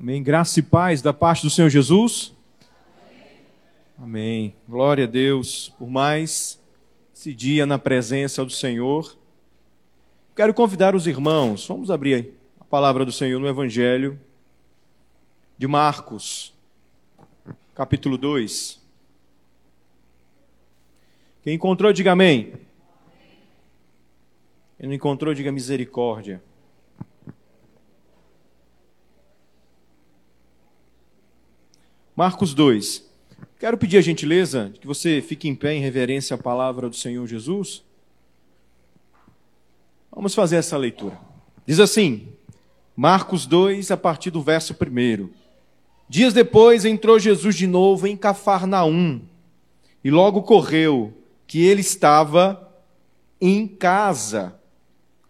[0.00, 0.22] Amém.
[0.22, 2.32] Graça e paz da parte do Senhor Jesus.
[3.98, 4.54] Amém.
[4.68, 6.62] Glória a Deus por mais
[7.12, 9.18] esse dia na presença do Senhor.
[10.36, 14.16] Quero convidar os irmãos, vamos abrir a palavra do Senhor no Evangelho
[15.58, 16.54] de Marcos,
[17.74, 18.80] capítulo 2.
[21.42, 22.52] Quem encontrou, diga amém.
[24.78, 26.40] Quem não encontrou, diga misericórdia.
[32.18, 33.08] Marcos 2.
[33.60, 36.96] Quero pedir a gentileza de que você fique em pé em reverência à palavra do
[36.96, 37.84] Senhor Jesus.
[40.10, 41.16] Vamos fazer essa leitura.
[41.64, 42.26] Diz assim,
[42.96, 45.28] Marcos 2, a partir do verso 1.
[46.08, 49.20] Dias depois entrou Jesus de novo em Cafarnaum
[50.02, 51.14] e logo correu
[51.46, 52.68] que ele estava
[53.40, 54.58] em casa.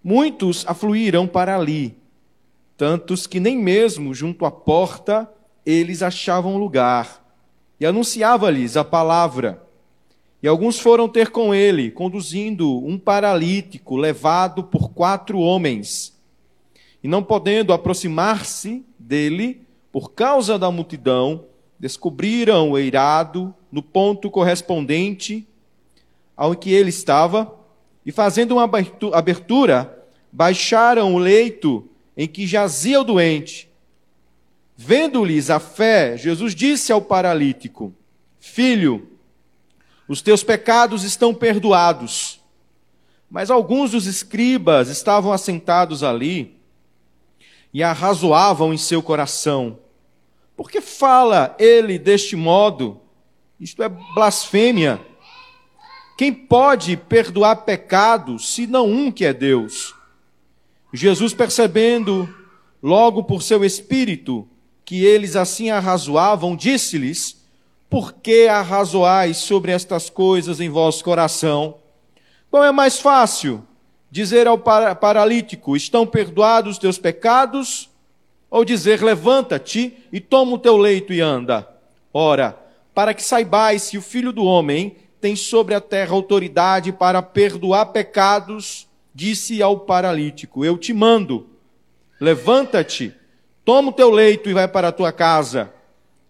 [0.02, 1.98] Muitos afluíram para ali,
[2.78, 5.30] tantos que nem mesmo junto à porta
[5.70, 7.22] eles achavam lugar,
[7.78, 9.62] e anunciava-lhes a palavra.
[10.42, 16.16] E alguns foram ter com ele, conduzindo um paralítico levado por quatro homens.
[17.02, 19.60] E não podendo aproximar-se dele,
[19.92, 21.44] por causa da multidão,
[21.78, 25.46] descobriram o eirado no ponto correspondente
[26.34, 27.54] ao que ele estava,
[28.06, 28.70] e fazendo uma
[29.12, 33.67] abertura, baixaram o leito em que jazia o doente
[34.80, 37.92] Vendo-lhes a fé, Jesus disse ao paralítico:
[38.38, 39.10] Filho,
[40.06, 42.40] os teus pecados estão perdoados.
[43.28, 46.56] Mas alguns dos escribas estavam assentados ali
[47.74, 49.80] e arrazoavam em seu coração:
[50.56, 53.00] Por que fala ele deste modo?
[53.58, 55.04] Isto é blasfêmia.
[56.16, 59.92] Quem pode perdoar pecados senão um que é Deus?
[60.92, 62.32] Jesus, percebendo,
[62.80, 64.48] logo por seu espírito,
[64.88, 67.36] que eles assim arrazoavam, disse-lhes:
[67.90, 71.74] Por que arrazoais sobre estas coisas em vosso coração?
[72.50, 73.62] Qual é mais fácil?
[74.10, 77.90] Dizer ao paralítico: Estão perdoados os teus pecados?
[78.50, 81.68] Ou dizer: Levanta-te e toma o teu leito e anda?
[82.10, 82.58] Ora,
[82.94, 87.92] para que saibais que o Filho do Homem tem sobre a terra autoridade para perdoar
[87.92, 91.46] pecados, disse ao paralítico: Eu te mando,
[92.18, 93.14] levanta-te
[93.68, 95.70] Toma o teu leito e vai para a tua casa.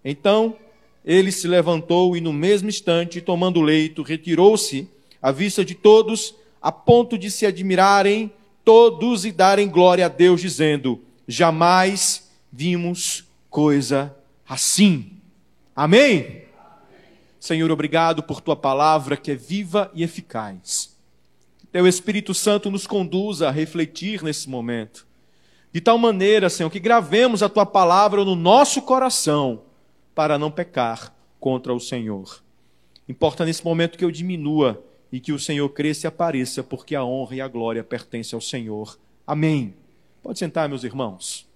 [0.04, 0.56] Então
[1.04, 4.88] ele se levantou e, no mesmo instante, tomando o leito, retirou-se
[5.22, 8.32] à vista de todos, a ponto de se admirarem
[8.64, 14.12] todos e darem glória a Deus, dizendo: Jamais vimos coisa
[14.48, 15.12] assim.
[15.76, 16.42] Amém?
[17.38, 20.92] Senhor, obrigado por tua palavra que é viva e eficaz.
[21.70, 25.06] Teu Espírito Santo nos conduza a refletir nesse momento
[25.72, 29.62] de tal maneira, Senhor, que gravemos a tua palavra no nosso coração
[30.14, 32.42] para não pecar contra o Senhor.
[33.08, 37.04] Importa nesse momento que eu diminua e que o Senhor cresça e apareça, porque a
[37.04, 38.98] honra e a glória pertencem ao Senhor.
[39.26, 39.74] Amém.
[40.22, 41.46] Pode sentar, meus irmãos.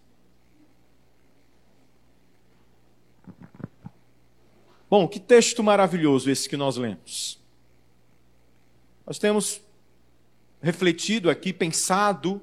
[4.89, 7.41] Bom, que texto maravilhoso esse que nós lemos.
[9.07, 9.61] Nós temos
[10.61, 12.43] refletido aqui, pensado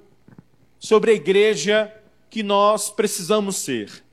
[0.79, 1.93] sobre a igreja
[2.29, 4.03] que nós precisamos ser.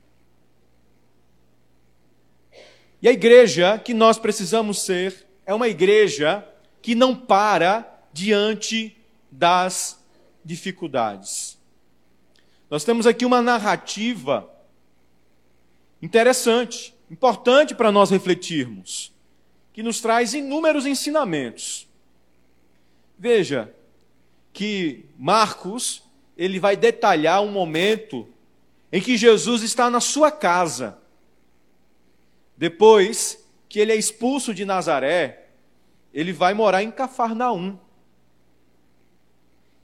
[3.01, 6.45] E a igreja que nós precisamos ser é uma igreja
[6.81, 8.97] que não para diante
[9.31, 10.03] das
[10.43, 11.57] dificuldades.
[12.69, 14.51] Nós temos aqui uma narrativa
[16.01, 19.13] interessante, importante para nós refletirmos,
[19.71, 21.87] que nos traz inúmeros ensinamentos.
[23.17, 23.73] Veja
[24.51, 26.03] que Marcos
[26.37, 28.27] ele vai detalhar um momento
[28.91, 30.97] em que Jesus está na sua casa.
[32.55, 35.47] Depois que ele é expulso de Nazaré,
[36.13, 37.77] ele vai morar em Cafarnaum.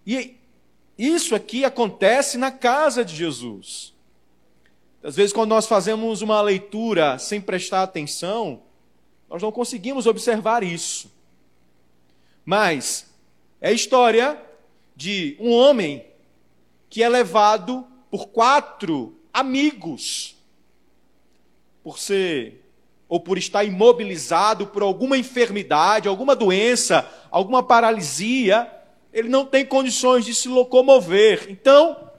[0.05, 0.37] E
[0.97, 3.93] isso aqui acontece na casa de Jesus.
[5.01, 8.61] Às vezes, quando nós fazemos uma leitura sem prestar atenção,
[9.29, 11.11] nós não conseguimos observar isso.
[12.45, 13.11] Mas
[13.59, 14.41] é a história
[14.95, 16.05] de um homem
[16.93, 20.37] que é levado por quatro amigos,
[21.83, 22.63] por ser
[23.09, 28.71] ou por estar imobilizado por alguma enfermidade, alguma doença, alguma paralisia,
[29.11, 31.47] ele não tem condições de se locomover.
[31.49, 32.11] Então,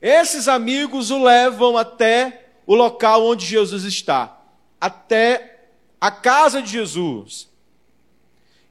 [0.00, 4.40] esses amigos o levam até o local onde Jesus está,
[4.80, 5.64] até
[6.00, 7.48] a casa de Jesus.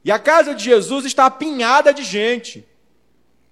[0.02, 2.66] E a casa de Jesus está apinhada de gente.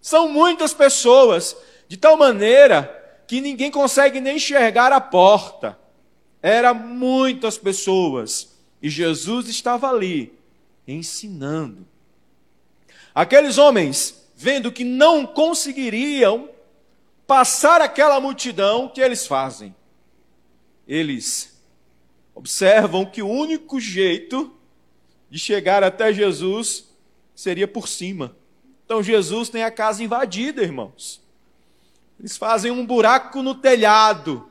[0.01, 1.55] São muitas pessoas
[1.95, 5.79] de tal maneira que ninguém consegue nem enxergar a porta.
[6.43, 8.53] Era muitas pessoas
[8.83, 10.37] e Jesus estava ali
[10.89, 11.87] ensinando.
[13.15, 16.49] Aqueles homens, vendo que não conseguiriam
[17.29, 19.73] passar aquela multidão, o que eles fazem?
[20.89, 21.63] Eles
[22.35, 24.53] observam que o único jeito
[25.31, 26.89] de chegar até Jesus
[27.37, 28.37] seria por cima.
[28.85, 31.24] Então Jesus tem a casa invadida, irmãos.
[32.25, 34.51] Eles fazem um buraco no telhado.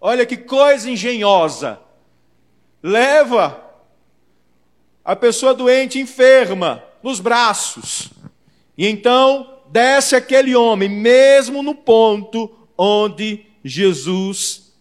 [0.00, 1.80] Olha que coisa engenhosa.
[2.80, 3.60] Leva
[5.04, 8.10] a pessoa doente, enferma, nos braços.
[8.78, 12.48] E então desce aquele homem, mesmo no ponto
[12.78, 14.72] onde Jesus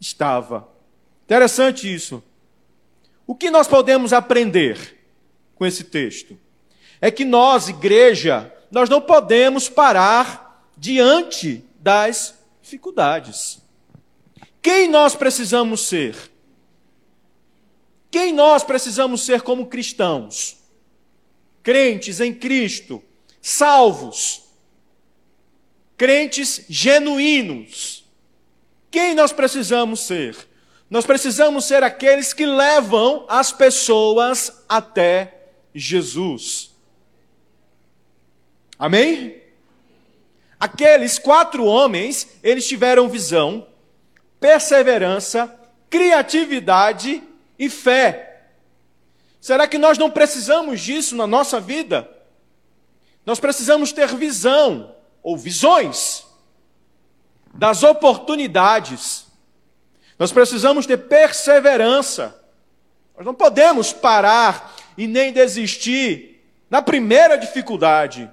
[0.00, 0.66] estava.
[1.24, 2.20] Interessante isso.
[3.28, 5.04] O que nós podemos aprender
[5.54, 6.36] com esse texto?
[7.00, 13.62] É que nós, igreja, nós não podemos parar diante das dificuldades.
[14.60, 16.16] Quem nós precisamos ser?
[18.10, 20.56] Quem nós precisamos ser como cristãos?
[21.62, 23.00] Crentes em Cristo,
[23.40, 24.46] salvos,
[25.96, 28.04] crentes genuínos.
[28.90, 30.36] Quem nós precisamos ser?
[30.90, 36.72] Nós precisamos ser aqueles que levam as pessoas até Jesus.
[38.76, 39.45] Amém?
[40.58, 43.66] Aqueles quatro homens, eles tiveram visão,
[44.40, 45.54] perseverança,
[45.90, 47.22] criatividade
[47.58, 48.44] e fé.
[49.40, 52.10] Será que nós não precisamos disso na nossa vida?
[53.24, 56.26] Nós precisamos ter visão ou visões
[57.52, 59.26] das oportunidades.
[60.18, 62.40] Nós precisamos ter perseverança.
[63.16, 68.30] Nós não podemos parar e nem desistir na primeira dificuldade.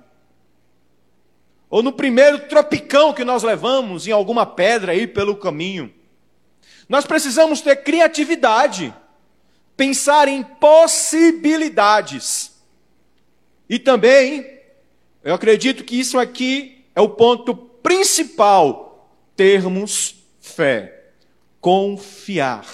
[1.73, 5.91] Ou no primeiro tropicão que nós levamos em alguma pedra aí pelo caminho.
[6.87, 8.93] Nós precisamos ter criatividade,
[9.75, 12.51] pensar em possibilidades.
[13.67, 14.59] E também
[15.23, 21.05] eu acredito que isso aqui é o ponto principal: termos fé,
[21.59, 22.67] confiar.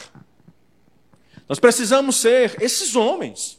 [1.47, 3.57] Nós precisamos ser esses homens,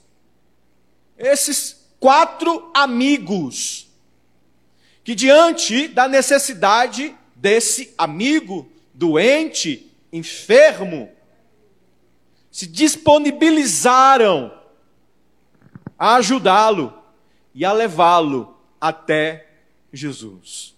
[1.17, 3.90] esses quatro amigos,
[5.11, 11.11] que diante da necessidade desse amigo doente, enfermo,
[12.49, 14.57] se disponibilizaram
[15.99, 16.97] a ajudá-lo
[17.53, 19.49] e a levá-lo até
[19.93, 20.77] Jesus.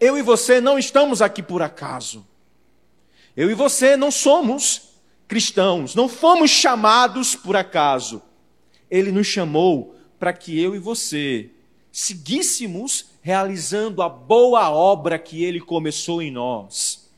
[0.00, 2.26] Eu e você não estamos aqui por acaso.
[3.36, 4.96] Eu e você não somos
[5.28, 8.20] cristãos, não fomos chamados por acaso.
[8.90, 11.52] Ele nos chamou para que eu e você
[11.96, 17.10] seguíssemos realizando a boa obra que ele começou em nós.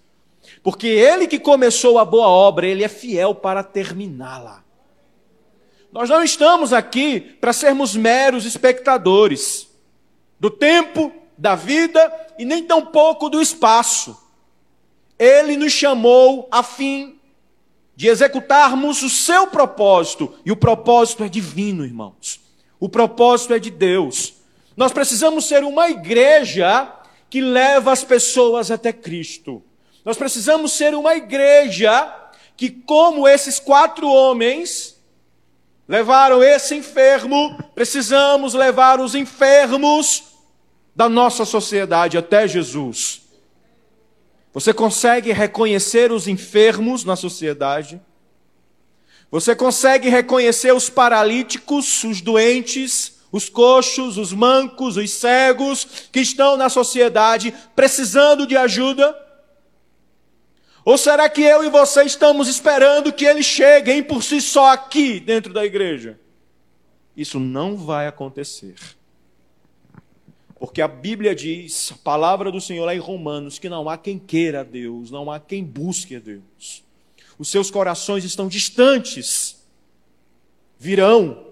[0.62, 4.62] Porque ele que começou a boa obra, ele é fiel para terminá-la.
[5.90, 9.68] Nós não estamos aqui para sermos meros espectadores
[10.38, 14.16] do tempo, da vida e nem tampouco do espaço.
[15.18, 17.18] Ele nos chamou a fim
[17.96, 22.40] de executarmos o seu propósito, e o propósito é divino, irmãos.
[22.78, 24.37] O propósito é de Deus.
[24.78, 26.88] Nós precisamos ser uma igreja
[27.28, 29.60] que leva as pessoas até Cristo.
[30.04, 34.96] Nós precisamos ser uma igreja que, como esses quatro homens,
[35.88, 40.22] levaram esse enfermo, precisamos levar os enfermos
[40.94, 43.22] da nossa sociedade até Jesus.
[44.54, 48.00] Você consegue reconhecer os enfermos na sociedade?
[49.28, 56.56] Você consegue reconhecer os paralíticos, os doentes, os coxos, os mancos, os cegos que estão
[56.56, 59.16] na sociedade precisando de ajuda?
[60.84, 65.20] Ou será que eu e você estamos esperando que eles cheguem por si só aqui
[65.20, 66.18] dentro da igreja?
[67.14, 68.76] Isso não vai acontecer.
[70.58, 74.18] Porque a Bíblia diz, a palavra do Senhor lá em Romanos, que não há quem
[74.18, 76.82] queira a Deus, não há quem busque a Deus.
[77.38, 79.62] Os seus corações estão distantes.
[80.78, 81.47] Virão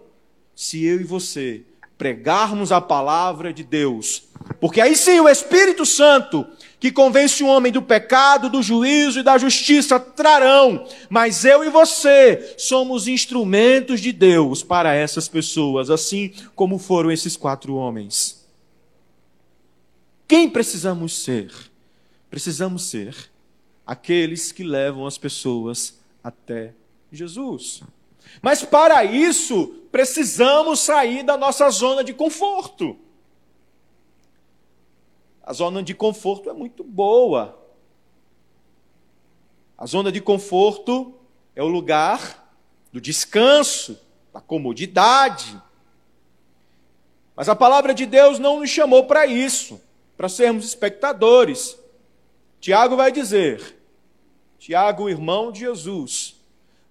[0.56, 1.62] se eu e você
[1.98, 4.25] pregarmos a palavra de Deus.
[4.60, 6.46] Porque aí sim o Espírito Santo
[6.80, 11.70] que convence o homem do pecado, do juízo e da justiça trarão, mas eu e
[11.70, 18.46] você somos instrumentos de Deus para essas pessoas, assim como foram esses quatro homens.
[20.28, 21.50] Quem precisamos ser?
[22.30, 23.14] Precisamos ser
[23.86, 26.75] aqueles que levam as pessoas até
[27.10, 27.82] Jesus.
[28.42, 32.99] Mas para isso, precisamos sair da nossa zona de conforto.
[35.42, 37.59] A zona de conforto é muito boa.
[39.78, 41.14] A zona de conforto
[41.54, 42.52] é o lugar
[42.92, 43.99] do descanso,
[44.33, 45.61] da comodidade.
[47.35, 49.80] Mas a palavra de Deus não nos chamou para isso,
[50.16, 51.78] para sermos espectadores.
[52.61, 53.78] Tiago vai dizer:
[54.59, 56.36] Tiago, irmão de Jesus,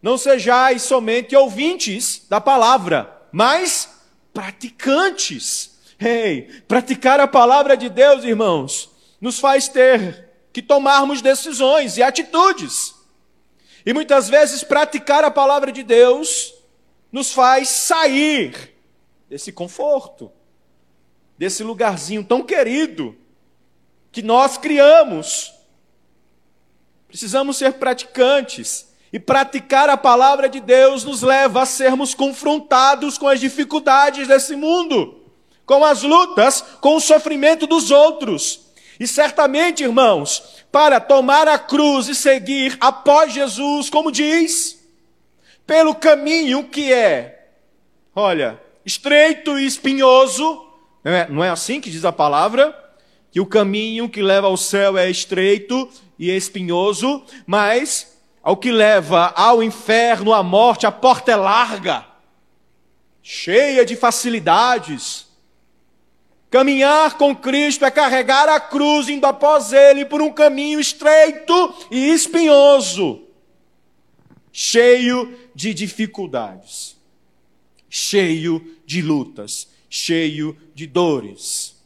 [0.06, 3.90] não sejais somente ouvintes da palavra, mas
[4.32, 5.80] praticantes.
[6.00, 12.94] Ei, praticar a palavra de Deus, irmãos, nos faz ter que tomarmos decisões e atitudes.
[13.84, 16.54] E muitas vezes praticar a palavra de Deus
[17.12, 18.76] nos faz sair
[19.28, 20.32] desse conforto,
[21.36, 23.18] desse lugarzinho tão querido
[24.12, 25.52] que nós criamos.
[27.08, 28.85] Precisamos ser praticantes.
[29.15, 34.57] E praticar a palavra de Deus nos leva a sermos confrontados com as dificuldades desse
[34.57, 35.22] mundo,
[35.65, 38.74] com as lutas, com o sofrimento dos outros.
[39.00, 44.86] E certamente, irmãos, para tomar a cruz e seguir após Jesus, como diz,
[45.65, 47.51] pelo caminho que é,
[48.13, 50.67] olha, estreito e espinhoso,
[51.01, 52.77] não é, não é assim que diz a palavra?
[53.31, 58.13] Que o caminho que leva ao céu é estreito e espinhoso, mas
[58.46, 62.06] ao que leva ao inferno, à morte, a porta é larga,
[63.24, 65.25] cheia de facilidades.
[66.52, 72.12] Caminhar com Cristo é carregar a cruz indo após Ele por um caminho estreito e
[72.12, 73.24] espinhoso,
[74.52, 76.96] cheio de dificuldades,
[77.90, 81.84] cheio de lutas, cheio de dores.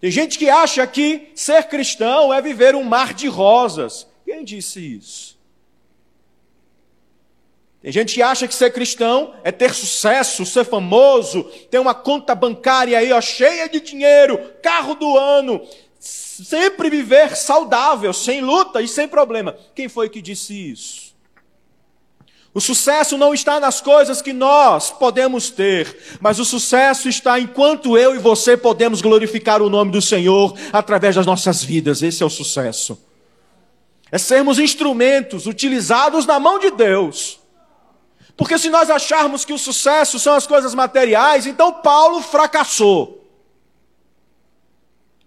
[0.00, 4.08] Tem gente que acha que ser cristão é viver um mar de rosas.
[4.24, 5.39] Quem disse isso?
[7.82, 12.34] Tem gente que acha que ser cristão é ter sucesso, ser famoso, ter uma conta
[12.34, 15.62] bancária aí ó, cheia de dinheiro, carro do ano,
[15.98, 19.56] sempre viver saudável, sem luta e sem problema.
[19.74, 21.10] Quem foi que disse isso?
[22.52, 27.96] O sucesso não está nas coisas que nós podemos ter, mas o sucesso está enquanto
[27.96, 32.02] eu e você podemos glorificar o nome do Senhor através das nossas vidas.
[32.02, 33.02] Esse é o sucesso.
[34.12, 37.39] É sermos instrumentos utilizados na mão de Deus
[38.40, 43.30] porque se nós acharmos que o sucesso são as coisas materiais, então Paulo fracassou.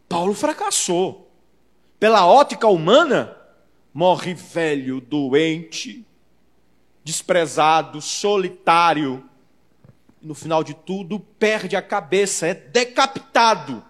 [0.10, 1.32] Paulo fracassou.
[2.00, 3.38] Pela ótica humana,
[3.94, 6.04] morre velho, doente,
[7.04, 9.24] desprezado, solitário.
[10.20, 13.86] No final de tudo, perde a cabeça, é decapitado.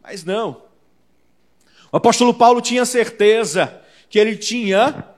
[0.00, 0.62] Mas não.
[1.90, 5.15] O apóstolo Paulo tinha certeza que ele tinha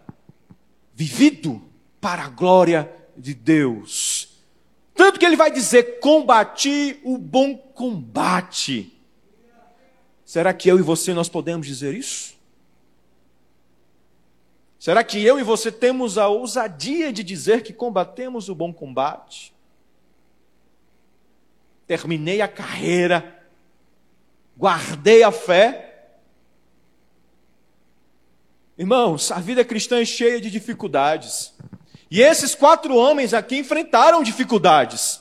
[0.99, 1.62] vivido
[2.00, 4.31] para a glória de Deus.
[4.97, 9.00] Tanto que ele vai dizer: combati o bom combate.
[10.25, 12.37] Será que eu e você nós podemos dizer isso?
[14.76, 19.55] Será que eu e você temos a ousadia de dizer que combatemos o bom combate?
[21.87, 23.40] Terminei a carreira,
[24.57, 25.88] guardei a fé,
[28.78, 31.52] Irmãos, a vida cristã é cheia de dificuldades.
[32.08, 35.16] E esses quatro homens aqui enfrentaram dificuldades.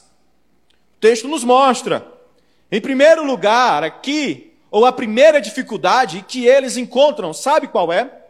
[0.96, 2.06] O texto nos mostra.
[2.72, 8.26] Em primeiro lugar, aqui, ou a primeira dificuldade que eles encontram, sabe qual é?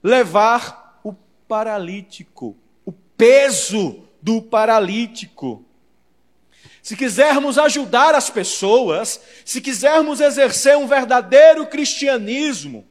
[0.00, 1.12] Levar o
[1.48, 2.56] paralítico,
[2.86, 5.64] o peso do paralítico.
[6.80, 12.86] Se quisermos ajudar as pessoas, se quisermos exercer um verdadeiro cristianismo,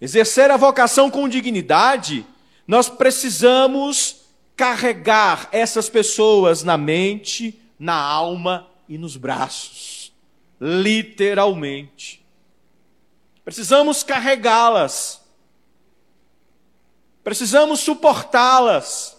[0.00, 2.26] exercer a vocação com dignidade,
[2.66, 4.26] nós precisamos
[4.56, 10.12] carregar essas pessoas na mente, na alma e nos braços.
[10.60, 12.24] Literalmente.
[13.44, 15.22] Precisamos carregá-las.
[17.22, 19.15] Precisamos suportá-las.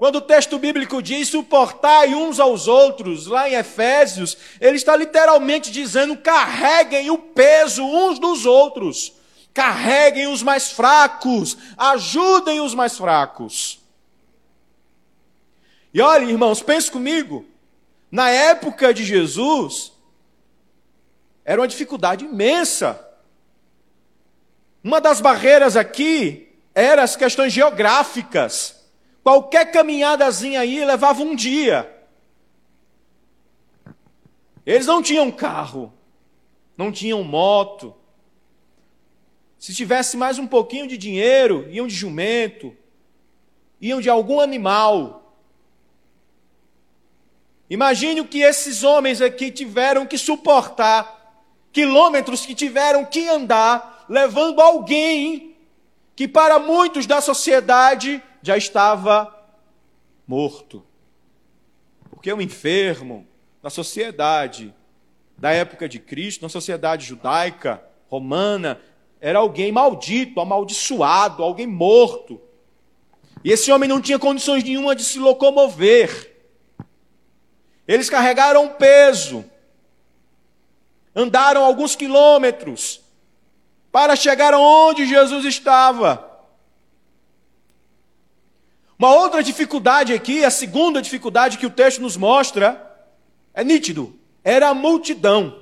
[0.00, 5.70] Quando o texto bíblico diz suportai uns aos outros, lá em Efésios, ele está literalmente
[5.70, 9.12] dizendo carreguem o peso uns dos outros,
[9.52, 13.78] carreguem os mais fracos, ajudem os mais fracos.
[15.92, 17.44] E olha, irmãos, pense comigo,
[18.10, 19.92] na época de Jesus,
[21.44, 23.06] era uma dificuldade imensa.
[24.82, 28.79] Uma das barreiras aqui eram as questões geográficas.
[29.22, 31.96] Qualquer caminhadazinha aí levava um dia.
[34.64, 35.92] Eles não tinham carro,
[36.76, 37.94] não tinham moto.
[39.58, 42.74] Se tivesse mais um pouquinho de dinheiro, iam de jumento,
[43.80, 45.36] iam de algum animal.
[47.68, 51.36] Imagine o que esses homens aqui tiveram que suportar,
[51.72, 55.54] quilômetros que tiveram que andar, levando alguém
[56.16, 59.36] que para muitos da sociedade já estava
[60.26, 60.84] morto.
[62.10, 63.26] Porque um enfermo,
[63.62, 64.74] na sociedade
[65.36, 68.80] da época de Cristo, na sociedade judaica, romana,
[69.20, 72.40] era alguém maldito, amaldiçoado, alguém morto.
[73.42, 76.36] E esse homem não tinha condições nenhuma de se locomover.
[77.88, 79.44] Eles carregaram peso,
[81.14, 83.00] andaram alguns quilômetros
[83.90, 86.29] para chegar onde Jesus estava.
[89.00, 92.86] Uma outra dificuldade aqui, a segunda dificuldade que o texto nos mostra,
[93.54, 94.14] é nítido:
[94.44, 95.58] era a multidão.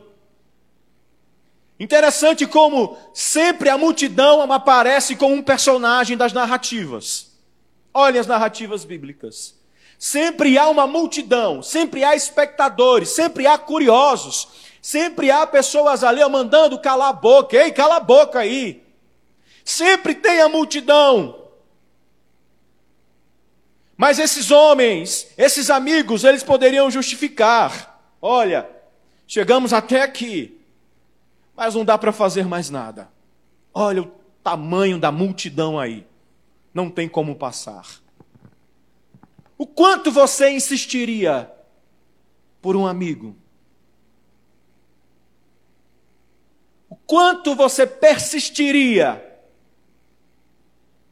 [1.78, 7.30] Interessante como sempre a multidão aparece como um personagem das narrativas.
[7.94, 9.54] Olhem as narrativas bíblicas.
[9.96, 14.48] Sempre há uma multidão, sempre há espectadores, sempre há curiosos,
[14.82, 17.56] sempre há pessoas ali mandando calar a boca.
[17.56, 18.82] Ei, cala a boca aí.
[19.64, 21.47] Sempre tem a multidão.
[23.98, 28.70] Mas esses homens, esses amigos, eles poderiam justificar: olha,
[29.26, 30.60] chegamos até aqui,
[31.56, 33.10] mas não dá para fazer mais nada.
[33.74, 34.12] Olha o
[34.42, 36.06] tamanho da multidão aí.
[36.72, 37.84] Não tem como passar.
[39.58, 41.50] O quanto você insistiria
[42.62, 43.34] por um amigo?
[46.88, 49.24] O quanto você persistiria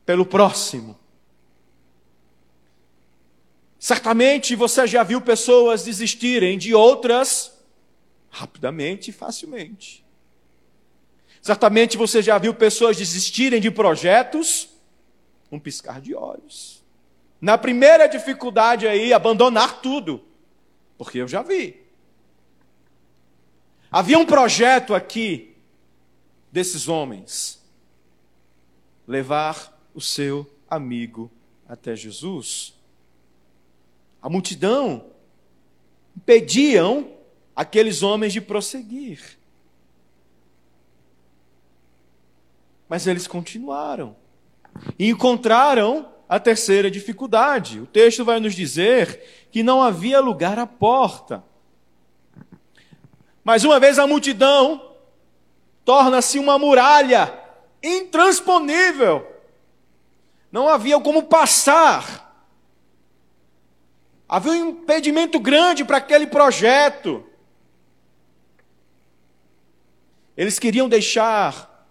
[0.05, 0.97] pelo próximo?
[3.87, 7.57] Certamente você já viu pessoas desistirem de outras
[8.28, 10.05] rapidamente e facilmente.
[11.40, 14.71] Certamente você já viu pessoas desistirem de projetos
[15.52, 16.83] um piscar de olhos.
[17.40, 20.21] Na primeira dificuldade aí, abandonar tudo.
[20.99, 21.81] Porque eu já vi.
[23.88, 25.54] Havia um projeto aqui
[26.50, 27.65] desses homens
[29.06, 31.30] levar o seu amigo
[31.69, 32.75] até Jesus.
[34.26, 35.04] A multidão
[36.17, 37.12] impediam
[37.54, 39.39] aqueles homens de prosseguir.
[42.89, 44.17] Mas eles continuaram.
[44.99, 47.78] E encontraram a terceira dificuldade.
[47.78, 51.45] O texto vai nos dizer que não havia lugar à porta.
[53.45, 54.93] Mas uma vez a multidão
[55.84, 57.32] torna-se uma muralha
[57.80, 59.25] intransponível.
[60.50, 62.25] Não havia como passar.
[64.28, 67.25] Havia um impedimento grande para aquele projeto.
[70.36, 71.89] Eles queriam deixar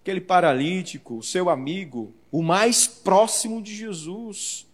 [0.00, 4.66] aquele paralítico, o seu amigo, o mais próximo de Jesus.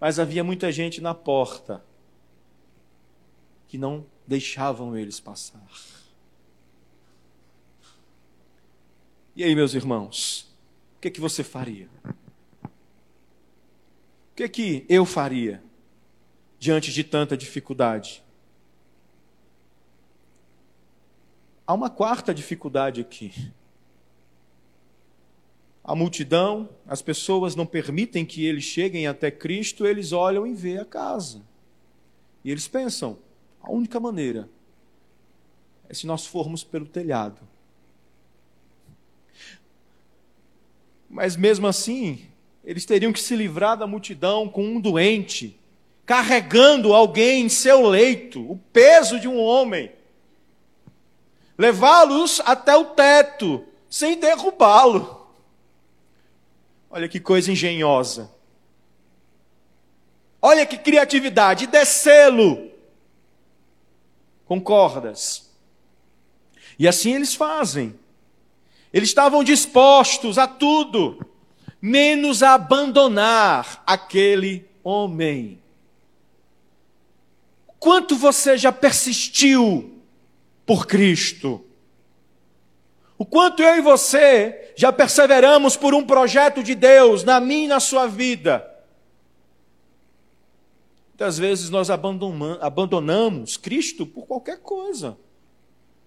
[0.00, 1.82] Mas havia muita gente na porta
[3.68, 5.62] que não deixavam eles passar.
[9.36, 10.48] E aí, meus irmãos,
[10.96, 11.88] o que é que você faria?
[12.64, 12.68] O
[14.36, 15.62] que é que eu faria
[16.58, 18.22] diante de tanta dificuldade?
[21.66, 23.52] Há uma quarta dificuldade aqui
[25.86, 30.78] a multidão, as pessoas não permitem que eles cheguem até Cristo, eles olham e vê
[30.78, 31.42] a casa.
[32.44, 33.16] E eles pensam:
[33.62, 34.50] a única maneira
[35.88, 37.40] é se nós formos pelo telhado.
[41.08, 42.26] Mas mesmo assim,
[42.64, 45.56] eles teriam que se livrar da multidão com um doente,
[46.06, 49.90] carregando alguém em seu leito, o peso de um homem,
[51.58, 55.26] levá-los até o teto, sem derrubá-lo.
[56.88, 58.30] Olha que coisa engenhosa.
[60.40, 62.70] Olha que criatividade, descê-lo
[64.46, 65.50] com cordas.
[66.78, 67.98] E assim eles fazem.
[68.92, 71.18] Eles estavam dispostos a tudo,
[71.82, 75.60] menos a abandonar aquele homem.
[77.78, 80.00] Quanto você já persistiu
[80.64, 81.64] por Cristo?
[83.18, 87.68] O quanto eu e você já perseveramos por um projeto de Deus na minha e
[87.68, 88.70] na sua vida.
[91.08, 95.16] Muitas vezes nós abandonamos Cristo por qualquer coisa,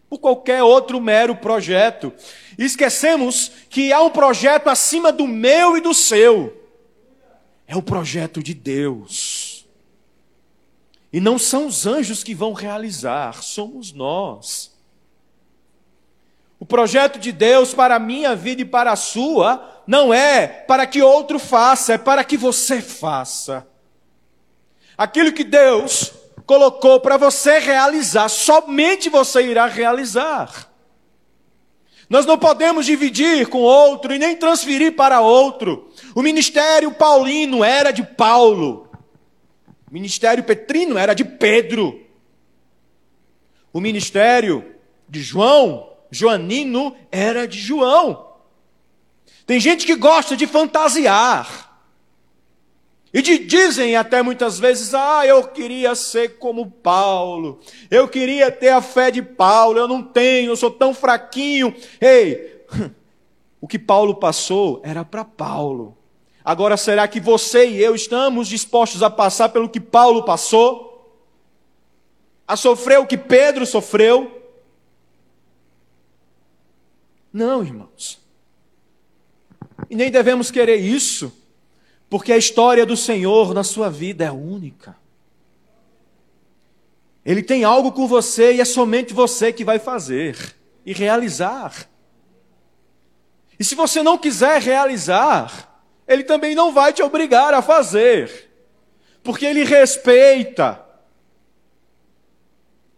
[0.07, 2.13] por qualquer outro mero projeto.
[2.59, 6.55] E esquecemos que há um projeto acima do meu e do seu.
[7.65, 9.48] É o projeto de Deus.
[11.11, 14.71] E não são os anjos que vão realizar, somos nós.
[16.59, 20.85] O projeto de Deus para a minha vida e para a sua não é para
[20.85, 23.65] que outro faça, é para que você faça.
[24.97, 26.11] Aquilo que Deus
[26.45, 30.69] colocou para você realizar, somente você irá realizar.
[32.09, 35.91] Nós não podemos dividir com outro e nem transferir para outro.
[36.15, 38.88] O ministério paulino era de Paulo.
[39.89, 41.99] O ministério petrino era de Pedro.
[43.73, 44.75] O ministério
[45.07, 48.27] de João, Joanino, era de João.
[49.45, 51.69] Tem gente que gosta de fantasiar.
[53.11, 58.69] E de, dizem até muitas vezes: ah, eu queria ser como Paulo, eu queria ter
[58.69, 61.75] a fé de Paulo, eu não tenho, eu sou tão fraquinho.
[61.99, 62.63] Ei,
[63.59, 65.98] o que Paulo passou era para Paulo.
[66.49, 71.23] Agora, será que você e eu estamos dispostos a passar pelo que Paulo passou?
[72.47, 74.49] A sofrer o que Pedro sofreu?
[77.31, 78.19] Não, irmãos.
[79.91, 81.31] E nem devemos querer isso
[82.09, 84.97] porque a história do Senhor na sua vida é única.
[87.23, 91.87] Ele tem algo com você e é somente você que vai fazer e realizar.
[93.59, 95.68] E se você não quiser realizar,
[96.09, 98.49] ele também não vai te obrigar a fazer,
[99.21, 100.83] porque ele respeita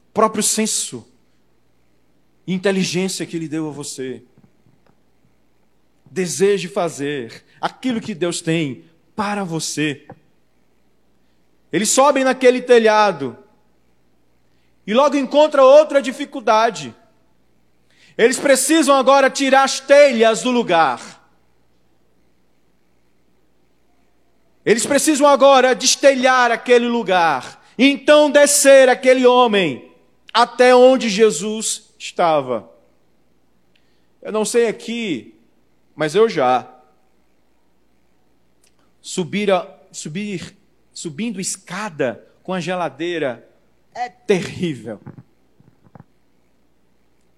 [0.08, 1.06] o próprio senso
[2.48, 4.24] e inteligência que ele deu a você.
[6.10, 10.08] Deseje fazer aquilo que Deus tem para você.
[11.70, 13.38] Eles sobem naquele telhado
[14.88, 16.96] e logo encontra outra dificuldade.
[18.18, 21.21] Eles precisam agora tirar as telhas do lugar.
[24.66, 27.64] Eles precisam agora destelhar aquele lugar.
[27.78, 29.92] Então descer aquele homem
[30.34, 32.70] até onde Jesus estava.
[34.22, 35.36] Eu não sei aqui,
[35.96, 36.72] mas eu já
[39.02, 40.56] subir, a, subir
[40.94, 43.48] subindo escada com a geladeira
[43.94, 45.02] é terrível.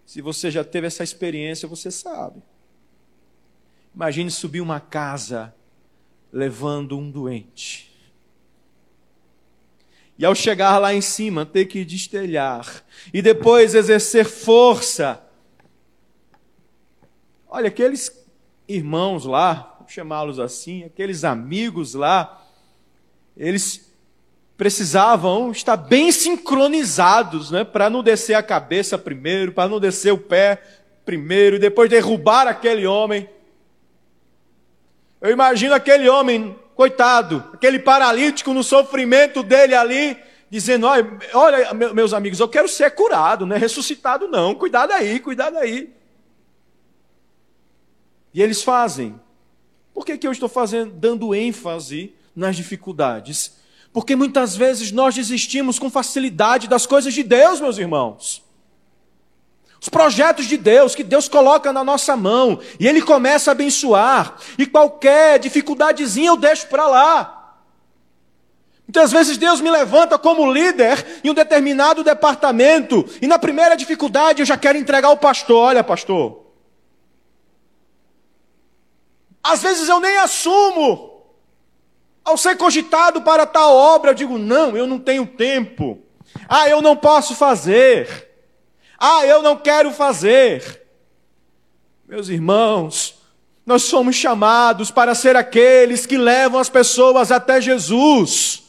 [0.05, 2.43] Se você já teve essa experiência, você sabe.
[3.95, 5.53] Imagine subir uma casa
[6.33, 7.93] levando um doente.
[10.17, 12.83] E ao chegar lá em cima, ter que destelhar.
[13.13, 15.21] E depois exercer força.
[17.47, 18.25] Olha, aqueles
[18.67, 22.43] irmãos lá, chamá-los assim, aqueles amigos lá,
[23.37, 23.91] eles
[24.57, 30.17] precisavam estar bem sincronizados, né, para não descer a cabeça primeiro, para não descer o
[30.17, 30.61] pé
[31.03, 33.27] primeiro, e depois derrubar aquele homem.
[35.23, 40.17] Eu imagino aquele homem, coitado, aquele paralítico no sofrimento dele ali,
[40.49, 44.53] dizendo: olha, olha, meus amigos, eu quero ser curado, não é ressuscitado, não.
[44.53, 45.93] Cuidado aí, cuidado aí.
[48.33, 49.17] E eles fazem.
[49.93, 53.55] Por que, que eu estou fazendo, dando ênfase nas dificuldades?
[53.93, 58.42] Porque muitas vezes nós desistimos com facilidade das coisas de Deus, meus irmãos.
[59.83, 64.37] Os projetos de Deus que Deus coloca na nossa mão e Ele começa a abençoar,
[64.57, 67.57] e qualquer dificuldadezinha eu deixo para lá.
[68.87, 74.41] Muitas vezes Deus me levanta como líder em um determinado departamento, e na primeira dificuldade
[74.41, 76.41] eu já quero entregar ao pastor: olha, pastor,
[79.43, 81.11] Às vezes eu nem assumo.
[82.23, 86.01] Ao ser cogitado para tal obra, eu digo: não, eu não tenho tempo.
[86.47, 88.32] Ah, eu não posso fazer.
[89.05, 90.81] Ah, eu não quero fazer.
[92.07, 93.15] Meus irmãos,
[93.65, 98.63] nós somos chamados para ser aqueles que levam as pessoas até Jesus.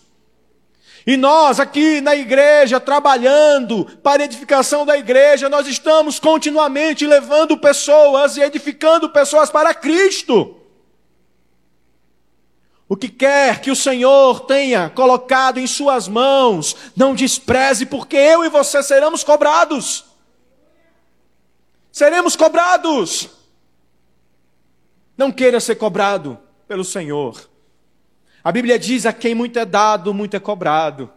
[1.07, 7.57] E nós aqui na igreja, trabalhando para a edificação da igreja, nós estamos continuamente levando
[7.57, 10.57] pessoas e edificando pessoas para Cristo.
[12.89, 18.45] O que quer que o Senhor tenha colocado em Suas mãos, não despreze, porque eu
[18.45, 20.13] e você seremos cobrados.
[21.95, 23.31] Seremos cobrados.
[25.17, 27.49] Não queira ser cobrado pelo Senhor.
[28.43, 31.09] A Bíblia diz: a quem muito é dado, muito é cobrado.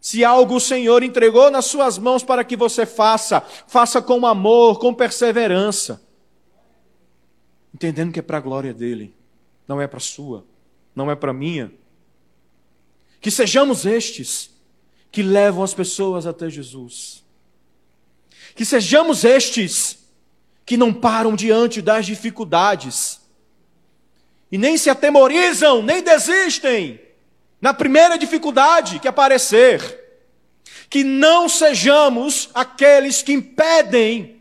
[0.00, 4.78] Se algo o Senhor entregou nas suas mãos para que você faça, faça com amor,
[4.78, 6.02] com perseverança.
[7.74, 9.14] Entendendo que é para a glória dele,
[9.68, 10.44] não é para a sua
[10.94, 11.72] não é para minha.
[13.20, 14.50] Que sejamos estes
[15.10, 17.24] que levam as pessoas até Jesus.
[18.54, 19.98] Que sejamos estes
[20.66, 23.20] que não param diante das dificuldades
[24.52, 27.00] e nem se atemorizam, nem desistem
[27.60, 29.98] na primeira dificuldade que aparecer.
[30.88, 34.40] Que não sejamos aqueles que impedem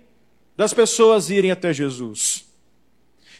[0.57, 2.45] das pessoas irem até Jesus.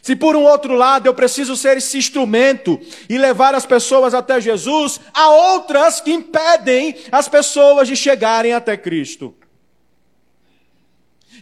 [0.00, 4.40] Se por um outro lado eu preciso ser esse instrumento e levar as pessoas até
[4.40, 9.34] Jesus, há outras que impedem as pessoas de chegarem até Cristo.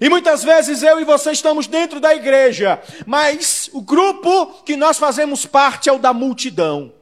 [0.01, 4.99] E muitas vezes eu e você estamos dentro da igreja, mas o grupo que nós
[4.99, 6.93] fazemos parte é o da multidão.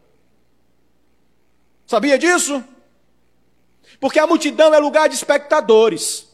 [1.86, 2.64] Sabia disso?
[4.00, 6.26] Porque a multidão é lugar de espectadores.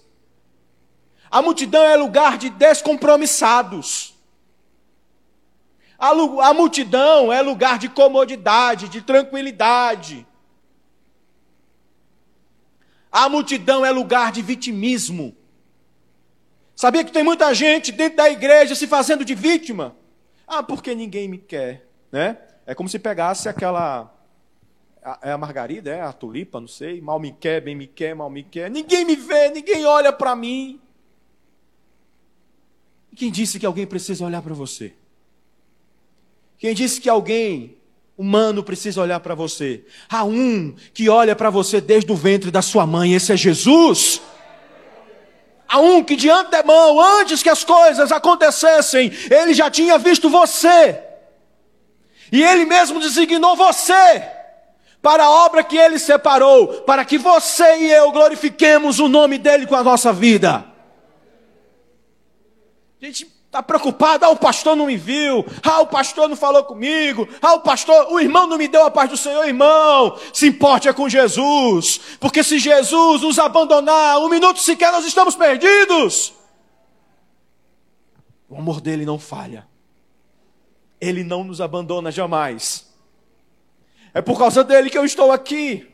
[1.31, 4.14] A multidão é lugar de descompromissados.
[5.98, 10.27] A, a multidão é lugar de comodidade, de tranquilidade.
[13.11, 15.37] A multidão é lugar de vitimismo.
[16.82, 19.94] Sabia que tem muita gente dentro da igreja se fazendo de vítima?
[20.44, 22.36] Ah, porque ninguém me quer, né?
[22.66, 24.12] É como se pegasse aquela
[25.22, 27.00] é a margarida, é a tulipa, não sei.
[27.00, 28.68] Mal me quer, bem me quer, mal me quer.
[28.68, 30.80] Ninguém me vê, ninguém olha para mim.
[33.12, 34.92] E quem disse que alguém precisa olhar para você?
[36.58, 37.76] Quem disse que alguém
[38.18, 39.84] humano precisa olhar para você?
[40.08, 44.20] Há um que olha para você desde o ventre da sua mãe, esse é Jesus.
[45.72, 51.02] Há um que de antemão, antes que as coisas acontecessem, ele já tinha visto você.
[52.30, 54.22] E ele mesmo designou você
[55.00, 59.66] para a obra que ele separou, para que você e eu glorifiquemos o nome dele
[59.66, 60.62] com a nossa vida.
[63.00, 66.64] A gente está preocupado, ah, o pastor não me viu, ah, o pastor não falou
[66.64, 70.46] comigo, ah, o pastor, o irmão não me deu a paz do Senhor, irmão, se
[70.46, 76.32] importe é com Jesus, porque se Jesus nos abandonar, um minuto sequer nós estamos perdidos.
[78.48, 79.68] O amor dele não falha,
[80.98, 82.90] ele não nos abandona jamais.
[84.14, 85.86] É por causa dele que eu estou aqui.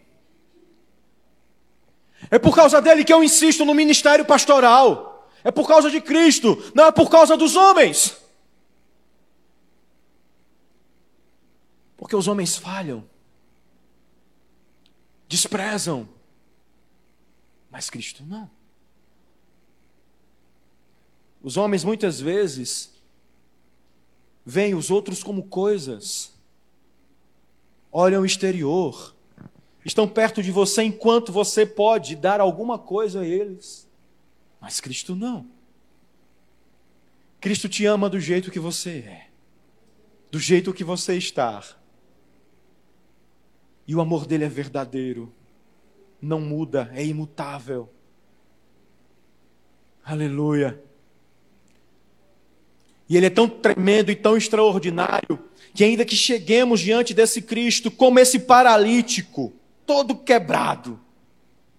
[2.30, 5.07] É por causa dele que eu insisto no ministério pastoral.
[5.44, 8.16] É por causa de Cristo, não é por causa dos homens.
[11.96, 13.04] Porque os homens falham,
[15.28, 16.08] desprezam,
[17.70, 18.50] mas Cristo não.
[21.42, 22.92] Os homens muitas vezes
[24.44, 26.32] veem os outros como coisas
[27.90, 29.14] olham o exterior,
[29.84, 33.87] estão perto de você enquanto você pode dar alguma coisa a eles.
[34.60, 35.46] Mas Cristo não.
[37.40, 39.28] Cristo te ama do jeito que você é,
[40.30, 41.62] do jeito que você está.
[43.86, 45.32] E o amor dele é verdadeiro,
[46.20, 47.88] não muda, é imutável.
[50.04, 50.82] Aleluia.
[53.08, 55.38] E ele é tão tremendo e tão extraordinário
[55.72, 59.52] que ainda que cheguemos diante desse Cristo como esse paralítico,
[59.86, 61.00] todo quebrado,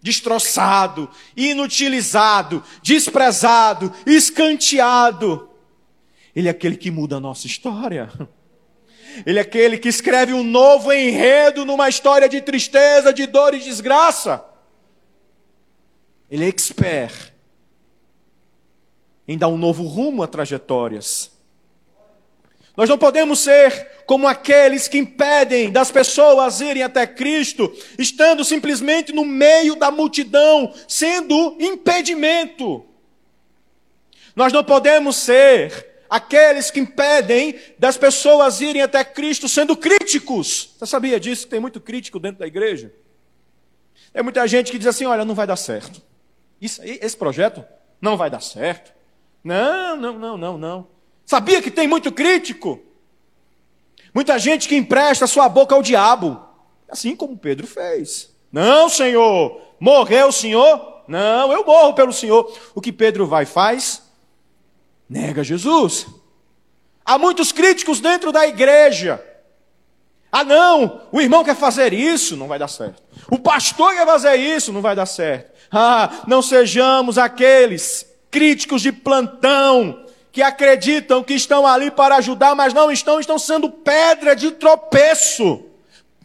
[0.01, 5.49] destroçado, inutilizado, desprezado, escanteado,
[6.35, 8.09] ele é aquele que muda a nossa história.
[9.25, 13.59] Ele é aquele que escreve um novo enredo numa história de tristeza, de dor e
[13.59, 14.45] desgraça.
[16.29, 17.33] Ele é expert
[19.27, 21.31] em dar um novo rumo a trajetórias.
[22.79, 29.11] Nós não podemos ser como aqueles que impedem das pessoas irem até Cristo, estando simplesmente
[29.11, 32.85] no meio da multidão, sendo impedimento.
[34.33, 40.73] Nós não podemos ser aqueles que impedem das pessoas irem até Cristo sendo críticos.
[40.79, 41.49] Você sabia disso?
[41.49, 42.93] Tem muito crítico dentro da igreja.
[44.13, 46.01] Tem muita gente que diz assim: olha, não vai dar certo.
[46.61, 47.61] Isso, esse projeto
[47.99, 48.93] não vai dar certo.
[49.43, 50.98] Não, não, não, não, não.
[51.29, 52.79] Sabia que tem muito crítico?
[54.15, 56.43] Muita gente que empresta sua boca ao diabo,
[56.89, 58.33] assim como Pedro fez.
[58.51, 61.03] Não, Senhor, morreu o Senhor?
[61.07, 62.51] Não, eu morro pelo Senhor.
[62.73, 64.01] O que Pedro vai faz?
[65.07, 66.07] Nega Jesus.
[67.05, 69.23] Há muitos críticos dentro da igreja.
[70.31, 73.03] Ah, não, o irmão quer fazer isso, não vai dar certo.
[73.29, 75.53] O pastor quer fazer isso, não vai dar certo.
[75.71, 82.73] Ah, não sejamos aqueles críticos de plantão que acreditam que estão ali para ajudar, mas
[82.73, 85.65] não estão, estão sendo pedra de tropeço,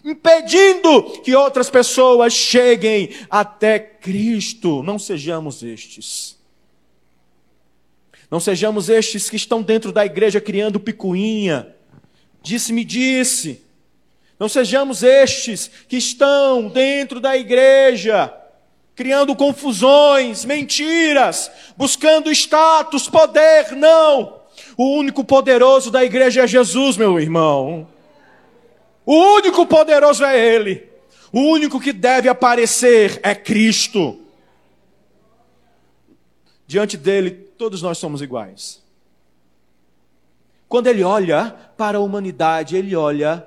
[0.04, 4.82] impedindo que outras pessoas cheguem até Cristo.
[4.82, 6.38] Não sejamos estes.
[8.30, 11.74] Não sejamos estes que estão dentro da igreja criando picuinha.
[12.42, 13.62] Disse-me, disse.
[14.38, 18.34] Não sejamos estes que estão dentro da igreja
[18.94, 23.72] criando confusões, mentiras, buscando status, poder.
[23.72, 24.40] Não!
[24.76, 27.88] O único poderoso da igreja é Jesus, meu irmão.
[29.04, 30.88] O único poderoso é Ele.
[31.33, 34.20] O único que deve aparecer é Cristo.
[36.66, 38.83] Diante dele, todos nós somos iguais.
[40.68, 43.46] quando ele olha para a humanidade, ele olha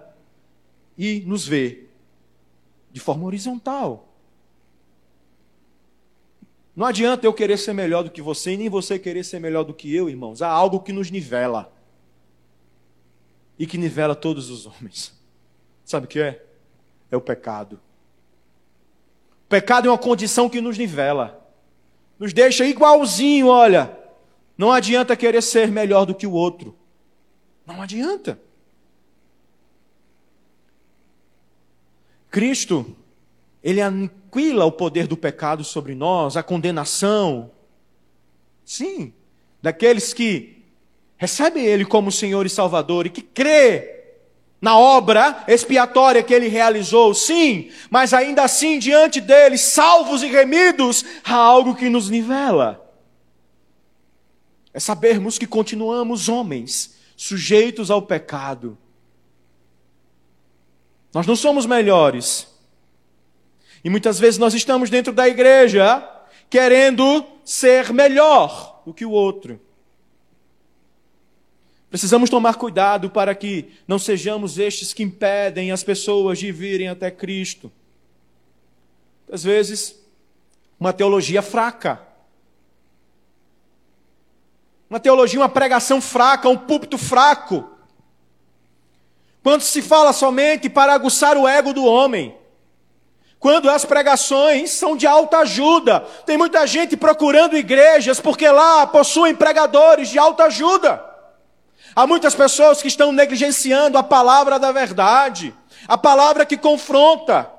[0.98, 1.86] e nos vê
[2.92, 4.07] de forma horizontal.
[6.78, 9.63] Não adianta eu querer ser melhor do que você e nem você querer ser melhor
[9.63, 10.44] do que eu, irmãos.
[10.44, 11.74] Há algo que nos nivela.
[13.58, 15.12] E que nivela todos os homens.
[15.84, 16.46] Sabe o que é?
[17.10, 17.80] É o pecado.
[19.46, 21.44] O pecado é uma condição que nos nivela.
[22.20, 23.98] Nos deixa igualzinho, olha.
[24.56, 26.78] Não adianta querer ser melhor do que o outro.
[27.66, 28.40] Não adianta.
[32.30, 32.96] Cristo,
[33.63, 37.52] ele aniquila o poder do pecado sobre nós, a condenação.
[38.63, 39.13] Sim,
[39.62, 40.58] daqueles que
[41.17, 43.96] recebem Ele como Senhor e Salvador e que crê
[44.62, 51.06] na obra expiatória que Ele realizou, sim, mas ainda assim, diante dele, salvos e remidos,
[51.24, 52.84] há algo que nos nivela.
[54.74, 58.78] É sabermos que continuamos homens, sujeitos ao pecado.
[61.13, 62.48] Nós não somos melhores.
[63.84, 66.08] E muitas vezes nós estamos dentro da igreja
[66.50, 69.60] querendo ser melhor do que o outro.
[71.90, 77.10] Precisamos tomar cuidado para que não sejamos estes que impedem as pessoas de virem até
[77.10, 77.72] Cristo.
[79.32, 79.96] Às vezes,
[80.80, 82.02] uma teologia fraca.
[84.90, 87.70] Uma teologia, uma pregação fraca, um púlpito fraco.
[89.42, 92.36] Quando se fala somente para aguçar o ego do homem.
[93.48, 96.02] Quando as pregações são de alta ajuda.
[96.26, 101.02] Tem muita gente procurando igrejas porque lá possuem pregadores de alta ajuda.
[101.96, 105.56] Há muitas pessoas que estão negligenciando a palavra da verdade,
[105.88, 107.50] a palavra que confronta.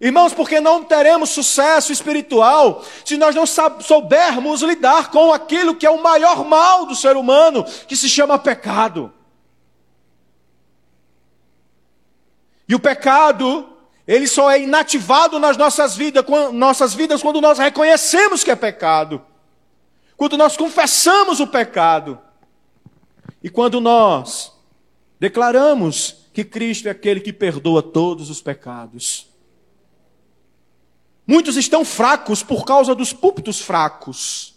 [0.00, 5.90] Irmãos, porque não teremos sucesso espiritual se nós não soubermos lidar com aquilo que é
[5.90, 9.14] o maior mal do ser humano, que se chama pecado.
[12.68, 13.70] E o pecado
[14.06, 19.22] ele só é inativado nas nossas vidas, nossas vidas quando nós reconhecemos que é pecado.
[20.16, 22.18] Quando nós confessamos o pecado.
[23.42, 24.52] E quando nós
[25.18, 29.26] declaramos que Cristo é aquele que perdoa todos os pecados.
[31.26, 34.54] Muitos estão fracos por causa dos púlpitos fracos.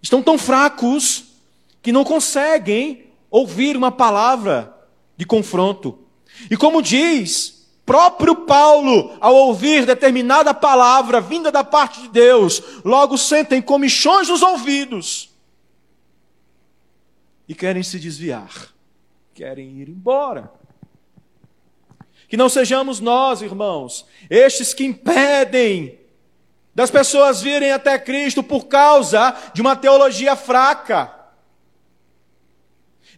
[0.00, 1.24] Estão tão fracos
[1.82, 4.77] que não conseguem ouvir uma palavra
[5.18, 5.98] de confronto.
[6.48, 13.18] E como diz próprio Paulo, ao ouvir determinada palavra vinda da parte de Deus, logo
[13.18, 15.30] sentem comichões nos ouvidos
[17.48, 18.68] e querem se desviar,
[19.34, 20.52] querem ir embora.
[22.28, 25.98] Que não sejamos nós, irmãos, estes que impedem
[26.74, 31.17] das pessoas virem até Cristo por causa de uma teologia fraca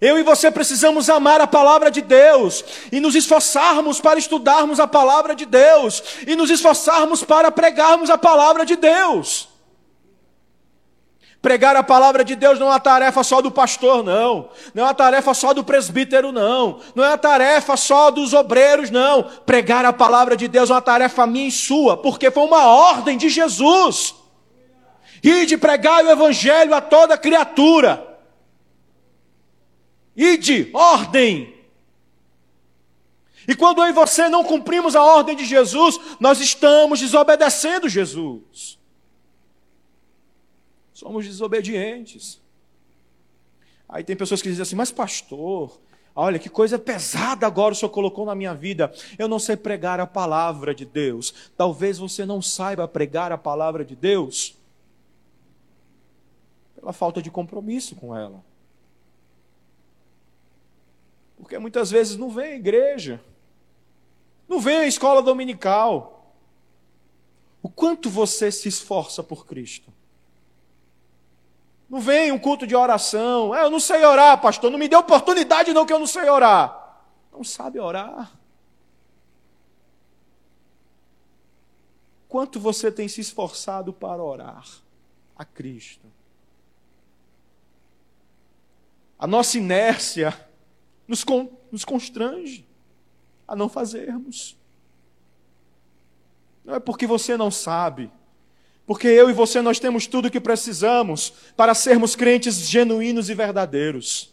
[0.01, 4.87] eu e você precisamos amar a palavra de Deus e nos esforçarmos para estudarmos a
[4.87, 9.51] palavra de Deus e nos esforçarmos para pregarmos a palavra de Deus.
[11.43, 14.51] Pregar a palavra de Deus não é uma tarefa só do pastor, não.
[14.75, 16.81] Não é uma tarefa só do presbítero, não.
[16.95, 19.23] Não é uma tarefa só dos obreiros, não.
[19.23, 23.17] Pregar a palavra de Deus é uma tarefa minha e sua, porque foi uma ordem
[23.17, 24.15] de Jesus.
[25.23, 28.10] E de pregar o evangelho a toda criatura.
[30.21, 31.55] Ide, ordem.
[33.49, 38.79] E quando eu e você não cumprimos a ordem de Jesus, nós estamos desobedecendo Jesus.
[40.93, 42.39] Somos desobedientes.
[43.89, 45.81] Aí tem pessoas que dizem assim, mas pastor,
[46.15, 48.93] olha que coisa pesada agora o senhor colocou na minha vida.
[49.19, 51.33] Eu não sei pregar a palavra de Deus.
[51.57, 54.55] Talvez você não saiba pregar a palavra de Deus
[56.75, 58.50] pela falta de compromisso com ela.
[61.41, 63.21] Porque muitas vezes não vem a igreja,
[64.49, 66.35] não vem a escola dominical.
[67.63, 69.93] O quanto você se esforça por Cristo?
[71.89, 73.55] Não vem um culto de oração.
[73.55, 74.71] É, eu não sei orar, pastor.
[74.71, 77.03] Não me dê oportunidade, não, que eu não sei orar.
[77.33, 78.31] Não sabe orar.
[82.29, 84.65] Quanto você tem se esforçado para orar
[85.37, 86.07] a Cristo?
[89.19, 90.50] A nossa inércia
[91.11, 92.65] nos, con nos constrange
[93.47, 94.57] a não fazermos.
[96.65, 98.09] Não é porque você não sabe,
[98.87, 103.35] porque eu e você nós temos tudo o que precisamos para sermos crentes genuínos e
[103.35, 104.33] verdadeiros.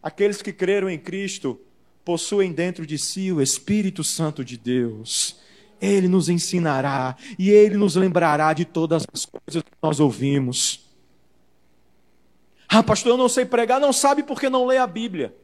[0.00, 1.60] Aqueles que creram em Cristo
[2.04, 5.40] possuem dentro de si o Espírito Santo de Deus.
[5.80, 10.88] Ele nos ensinará e ele nos lembrará de todas as coisas que nós ouvimos.
[12.68, 15.34] Ah, pastor, eu não sei pregar, não sabe porque não lê a Bíblia.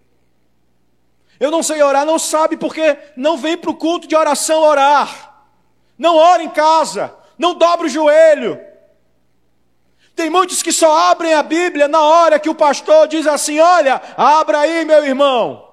[1.38, 5.44] Eu não sei orar, não sabe porque não vem para o culto de oração orar.
[5.98, 8.60] Não ora em casa, não dobra o joelho.
[10.14, 14.00] Tem muitos que só abrem a Bíblia na hora que o pastor diz assim: Olha,
[14.16, 15.68] abra aí, meu irmão,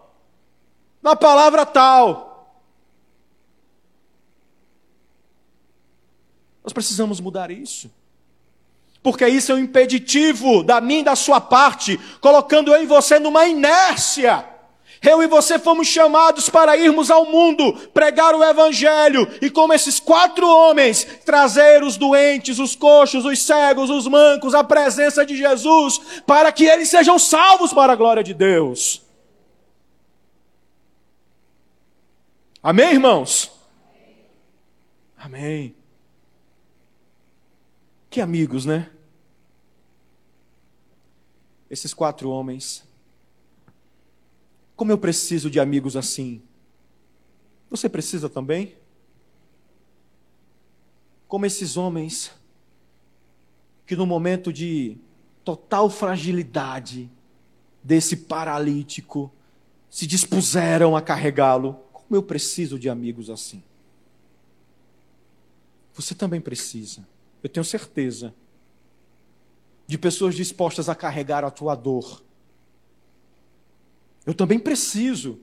[1.02, 2.34] na palavra tal.
[6.62, 7.92] Nós precisamos mudar isso.
[9.02, 13.46] Porque isso é um impeditivo da e da sua parte, colocando eu e você numa
[13.46, 14.53] inércia.
[15.04, 20.00] Eu e você fomos chamados para irmos ao mundo, pregar o Evangelho e, como esses
[20.00, 26.00] quatro homens, trazer os doentes, os coxos, os cegos, os mancos à presença de Jesus,
[26.26, 29.02] para que eles sejam salvos para a glória de Deus.
[32.62, 33.52] Amém, irmãos?
[35.18, 35.76] Amém.
[38.10, 38.90] Que amigos, né?
[41.70, 42.93] Esses quatro homens
[44.76, 46.42] como eu preciso de amigos assim.
[47.70, 48.76] Você precisa também?
[51.28, 52.32] Como esses homens
[53.86, 54.98] que no momento de
[55.44, 57.10] total fragilidade
[57.84, 59.32] desse paralítico
[59.90, 61.74] se dispuseram a carregá-lo.
[61.92, 63.64] Como eu preciso de amigos assim.
[65.94, 67.08] Você também precisa,
[67.44, 68.34] eu tenho certeza,
[69.86, 72.24] de pessoas dispostas a carregar a tua dor
[74.26, 75.40] eu também preciso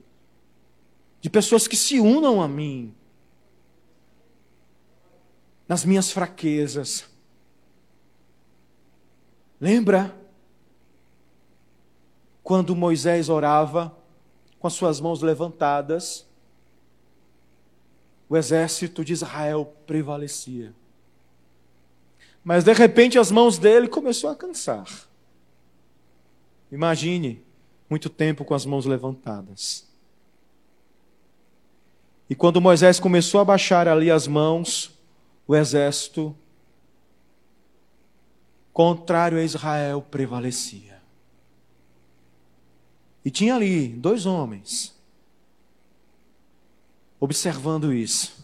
[1.19, 2.93] de pessoas que se unam a mim
[5.67, 7.05] nas minhas fraquezas.
[9.59, 10.17] Lembra
[12.43, 13.95] quando Moisés orava
[14.59, 16.27] com as suas mãos levantadas?
[18.27, 20.73] O exército de Israel prevalecia.
[22.43, 24.87] Mas de repente as mãos dele começou a cansar.
[26.71, 27.43] Imagine
[27.91, 29.85] muito tempo com as mãos levantadas.
[32.29, 34.97] E quando Moisés começou a baixar ali as mãos,
[35.45, 36.33] o exército
[38.71, 41.01] contrário a Israel prevalecia.
[43.25, 44.95] E tinha ali dois homens
[47.19, 48.41] observando isso.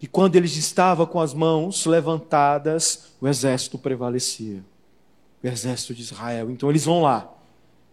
[0.00, 4.64] E quando eles estavam com as mãos levantadas, o exército prevalecia.
[5.42, 6.50] O exército de Israel.
[6.50, 7.33] Então eles vão lá.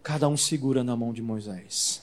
[0.02, 2.02] Cada um segura na mão de Moisés.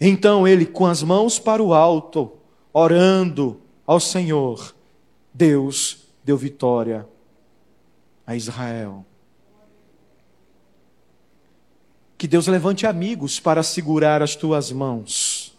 [0.00, 2.32] Então ele, com as mãos para o alto,
[2.72, 4.74] orando ao Senhor,
[5.32, 7.06] Deus deu vitória
[8.26, 9.04] a Israel.
[12.16, 15.56] Que Deus levante amigos para segurar as tuas mãos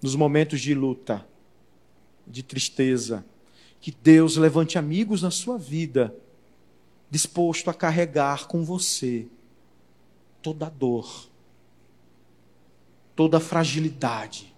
[0.00, 1.26] nos momentos de luta,
[2.26, 3.24] de tristeza.
[3.80, 6.14] Que Deus levante amigos na sua vida,
[7.10, 9.26] disposto a carregar com você
[10.44, 11.30] toda dor,
[13.16, 14.54] toda fragilidade,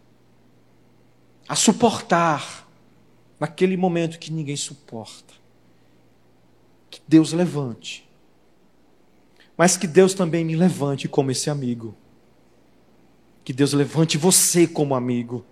[1.49, 2.69] a suportar
[3.39, 5.33] naquele momento que ninguém suporta.
[6.91, 8.09] Que Deus levante,
[9.57, 11.95] mas que Deus também me levante como esse amigo.
[13.45, 15.45] Que Deus levante você como amigo.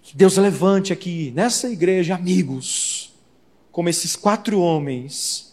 [0.00, 3.12] Que Deus levante aqui nessa igreja amigos,
[3.70, 5.51] como esses quatro homens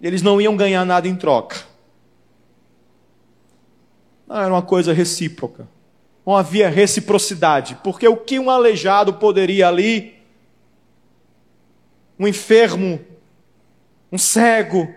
[0.00, 1.56] eles não iam ganhar nada em troca.
[4.26, 5.68] Não, era uma coisa recíproca.
[6.24, 10.16] Não havia reciprocidade, porque o que um aleijado poderia ali,
[12.18, 13.00] um enfermo,
[14.10, 14.92] um cego,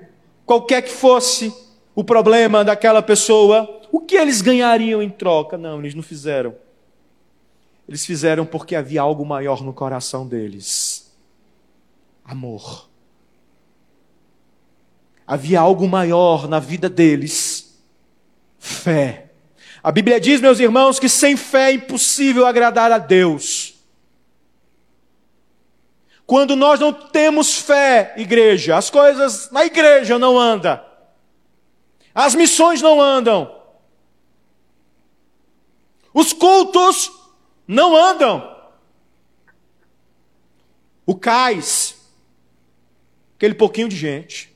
[0.45, 1.53] qualquer que fosse
[1.93, 5.57] o problema daquela pessoa, o que eles ganhariam em troca?
[5.57, 6.55] Não, eles não fizeram.
[7.87, 11.15] Eles fizeram porque havia algo maior no coração deles:
[12.25, 12.88] amor
[15.29, 17.79] havia algo maior na vida deles:
[18.57, 19.29] fé.
[19.83, 23.75] A Bíblia diz, meus irmãos, que sem fé é impossível agradar a Deus.
[26.25, 30.83] Quando nós não temos fé, igreja, as coisas na igreja não andam.
[32.13, 33.55] As missões não andam.
[36.13, 37.09] Os cultos
[37.67, 38.57] não andam.
[41.05, 41.95] O cais,
[43.37, 44.48] aquele pouquinho de gente,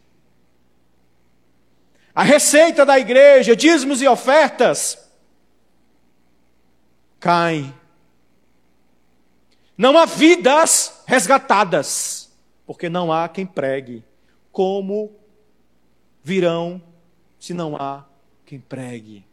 [2.13, 5.09] a receita da igreja, dízimos e ofertas,
[7.19, 7.73] cai.
[9.77, 12.31] Não há vidas resgatadas,
[12.65, 14.03] porque não há quem pregue.
[14.51, 15.11] Como
[16.23, 16.81] virão
[17.39, 18.05] se não há
[18.45, 19.25] quem pregue?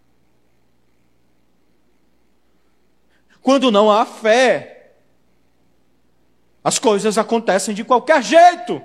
[3.43, 4.81] Quando não há fé,
[6.63, 8.83] As coisas acontecem de qualquer jeito.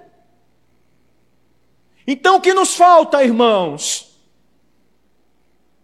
[2.08, 4.20] Então o que nos falta, irmãos?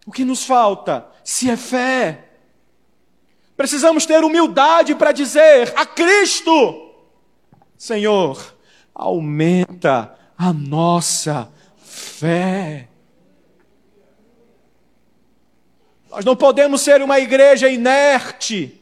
[0.05, 1.07] O que nos falta?
[1.23, 2.25] Se é fé.
[3.55, 6.91] Precisamos ter humildade para dizer a Cristo:
[7.77, 8.55] Senhor,
[8.93, 12.87] aumenta a nossa fé.
[16.09, 18.80] Nós não podemos ser uma igreja inerte.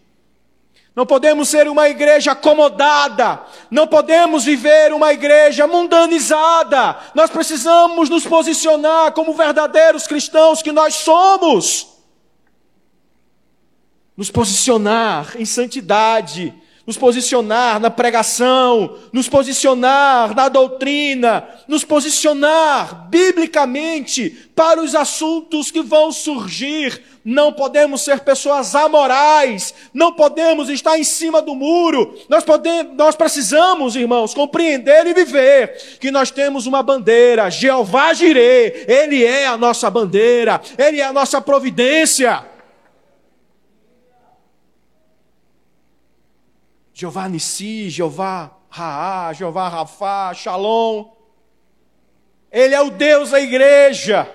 [0.99, 3.41] Não podemos ser uma igreja acomodada,
[3.71, 6.99] não podemos viver uma igreja mundanizada.
[7.15, 11.87] Nós precisamos nos posicionar como verdadeiros cristãos que nós somos.
[14.17, 16.53] Nos posicionar em santidade,
[16.89, 25.83] nos posicionar na pregação, nos posicionar na doutrina, nos posicionar biblicamente para os assuntos que
[25.83, 26.99] vão surgir.
[27.23, 32.17] Não podemos ser pessoas amorais, não podemos estar em cima do muro.
[32.27, 38.85] Nós, podemos, nós precisamos, irmãos, compreender e viver que nós temos uma bandeira, Jeová Jirê,
[38.87, 42.43] Ele é a nossa bandeira, Ele é a nossa providência.
[46.99, 51.05] Jeová Nissi, Jeová Raá, Jeová Rafá, Shalom.
[52.51, 54.29] Ele é o Deus da igreja.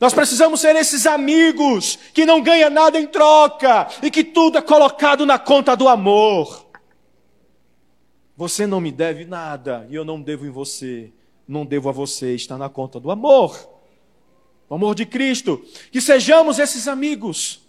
[0.00, 4.62] Nós precisamos ser esses amigos que não ganham nada em troca e que tudo é
[4.62, 6.66] colocado na conta do amor.
[8.34, 11.12] Você não me deve nada e eu não devo em você.
[11.46, 13.68] Não devo a você, está na conta do amor.
[14.66, 15.62] O amor de Cristo.
[15.90, 17.60] Que sejamos esses amigos.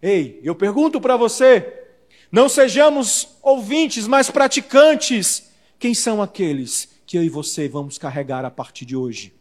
[0.00, 1.87] Ei, eu pergunto para você:
[2.30, 5.50] não sejamos ouvintes, mas praticantes.
[5.78, 9.34] Quem são aqueles que eu e você vamos carregar a partir de hoje?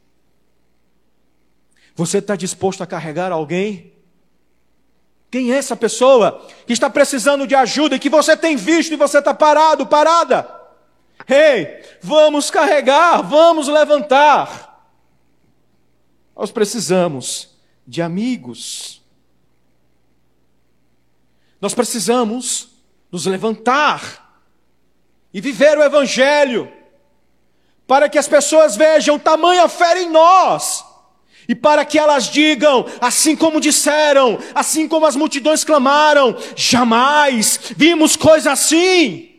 [1.96, 3.94] Você está disposto a carregar alguém?
[5.30, 8.98] Quem é essa pessoa que está precisando de ajuda e que você tem visto e
[8.98, 10.50] você está parado, parada?
[11.28, 14.88] Ei, vamos carregar, vamos levantar.
[16.36, 17.50] Nós precisamos
[17.86, 19.02] de amigos.
[21.60, 22.77] Nós precisamos
[23.12, 24.28] nos levantar
[25.34, 26.72] e viver o Evangelho,
[27.86, 30.84] para que as pessoas vejam tamanha fé em nós,
[31.48, 38.16] e para que elas digam, assim como disseram, assim como as multidões clamaram: jamais vimos
[38.16, 39.34] coisa assim.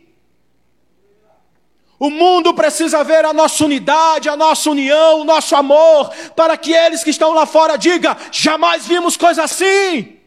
[1.99, 6.71] O mundo precisa ver a nossa unidade, a nossa união, o nosso amor, para que
[6.73, 10.18] eles que estão lá fora digam: jamais vimos coisa assim.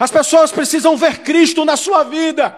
[0.00, 2.56] As pessoas precisam ver Cristo na sua vida.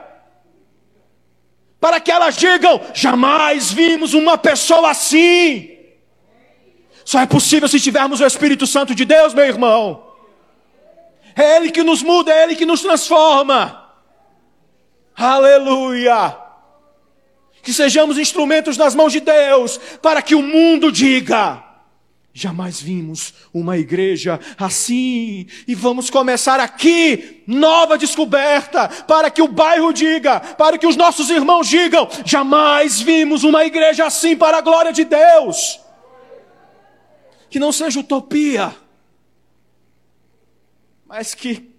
[1.80, 5.76] Para que elas digam: jamais vimos uma pessoa assim.
[7.04, 10.06] Só é possível se tivermos o Espírito Santo de Deus, meu irmão.
[11.34, 13.90] É Ele que nos muda, é Ele que nos transforma.
[15.16, 16.38] Aleluia.
[17.60, 21.60] Que sejamos instrumentos nas mãos de Deus, para que o mundo diga:
[22.34, 25.46] Jamais vimos uma igreja assim.
[25.68, 31.28] E vamos começar aqui, nova descoberta, para que o bairro diga, para que os nossos
[31.28, 35.78] irmãos digam: jamais vimos uma igreja assim para a glória de Deus.
[37.50, 38.74] Que não seja utopia,
[41.06, 41.71] mas que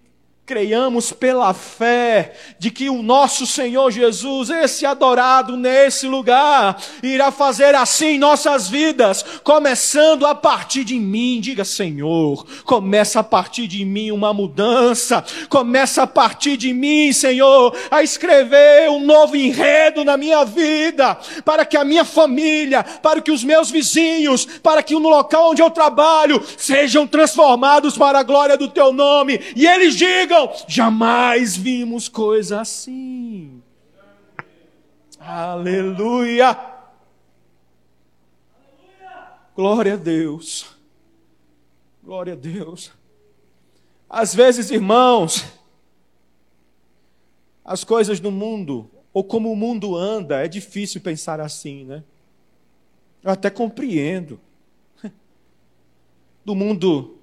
[0.46, 7.74] Creiamos pela fé de que o nosso Senhor Jesus, esse adorado nesse lugar, irá fazer
[7.74, 11.40] assim nossas vidas, começando a partir de mim.
[11.40, 17.74] Diga, Senhor, começa a partir de mim uma mudança, começa a partir de mim, Senhor,
[17.90, 23.30] a escrever um novo enredo na minha vida, para que a minha família, para que
[23.30, 28.58] os meus vizinhos, para que no local onde eu trabalho sejam transformados para a glória
[28.58, 30.33] do teu nome, e eles digam,
[30.68, 33.62] jamais vimos coisa assim.
[35.18, 36.74] Aleluia.
[39.54, 40.66] Glória a Deus.
[42.02, 42.92] Glória a Deus.
[44.10, 45.44] Às vezes, irmãos,
[47.64, 52.04] as coisas do mundo, ou como o mundo anda, é difícil pensar assim, né?
[53.22, 54.38] Eu até compreendo.
[56.44, 57.18] Do mundo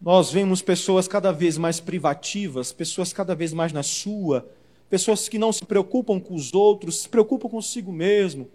[0.00, 4.48] nós vemos pessoas cada vez mais privativas, pessoas cada vez mais na sua,
[4.88, 8.48] pessoas que não se preocupam com os outros, se preocupam consigo mesmo,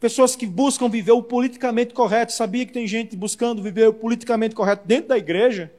[0.00, 2.32] pessoas que buscam viver o politicamente correto.
[2.32, 5.72] Sabia que tem gente buscando viver o politicamente correto dentro da igreja?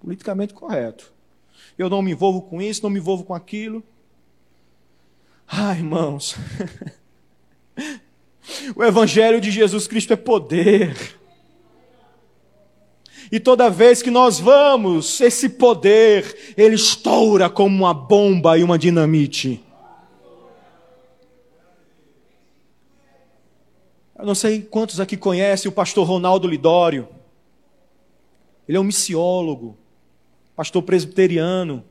[0.00, 1.12] Politicamente correto.
[1.76, 3.82] Eu não me envolvo com isso, não me envolvo com aquilo.
[5.48, 6.36] Ai, irmãos.
[8.74, 11.20] o Evangelho de Jesus Cristo é poder.
[13.32, 18.78] E toda vez que nós vamos, esse poder, ele estoura como uma bomba e uma
[18.78, 19.58] dinamite.
[24.18, 27.08] Eu não sei quantos aqui conhecem o pastor Ronaldo Lidório.
[28.68, 29.78] Ele é um missiólogo,
[30.54, 31.82] pastor presbiteriano.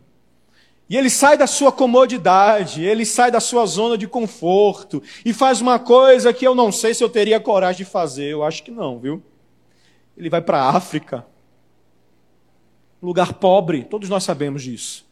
[0.87, 5.59] E ele sai da sua comodidade, ele sai da sua zona de conforto e faz
[5.59, 8.69] uma coisa que eu não sei se eu teria coragem de fazer, eu acho que
[8.69, 9.23] não, viu?
[10.15, 11.30] Ele vai para a África
[13.01, 15.05] lugar pobre, todos nós sabemos disso.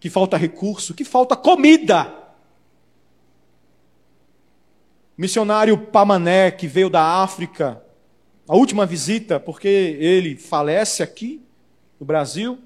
[0.00, 2.12] Que falta recurso, que falta comida.
[5.16, 7.82] Missionário Pamané, que veio da África,
[8.48, 11.40] a última visita, porque ele falece aqui
[11.98, 12.58] no Brasil,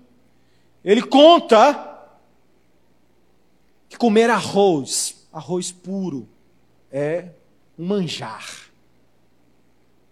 [0.83, 2.09] ele conta
[3.89, 6.29] que comer arroz, arroz puro,
[6.91, 7.29] é
[7.79, 8.69] um manjar.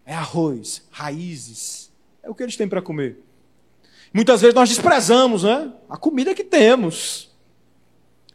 [0.05, 1.91] É arroz, raízes.
[2.23, 3.26] É o que eles têm para comer.
[4.13, 5.73] Muitas vezes nós desprezamos né?
[5.89, 7.35] a comida que temos.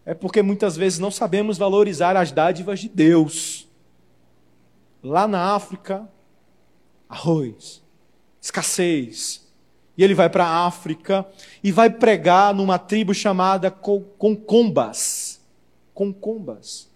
[0.06, 3.68] É porque muitas vezes não sabemos valorizar as dádivas de Deus.
[5.04, 6.08] Lá na África,
[7.10, 7.84] arroz,
[8.42, 9.48] escassez.
[9.98, 11.26] E ele vai para a África
[11.64, 15.42] e vai pregar numa tribo chamada Concombas
[16.02, 16.90] concumbas.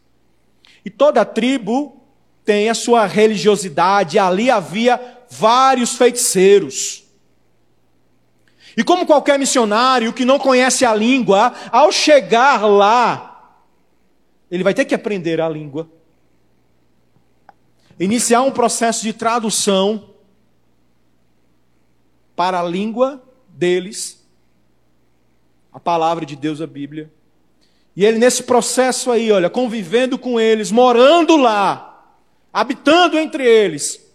[0.83, 2.01] E toda tribo
[2.43, 4.99] tem a sua religiosidade, ali havia
[5.29, 7.04] vários feiticeiros.
[8.77, 13.59] E como qualquer missionário que não conhece a língua, ao chegar lá,
[14.51, 15.89] ele vai ter que aprender a língua.
[17.99, 20.09] Iniciar um processo de tradução
[22.35, 24.25] para a língua deles,
[25.71, 27.09] a palavra de Deus, a Bíblia.
[27.95, 32.13] E ele, nesse processo aí, olha, convivendo com eles, morando lá,
[32.51, 34.05] habitando entre eles.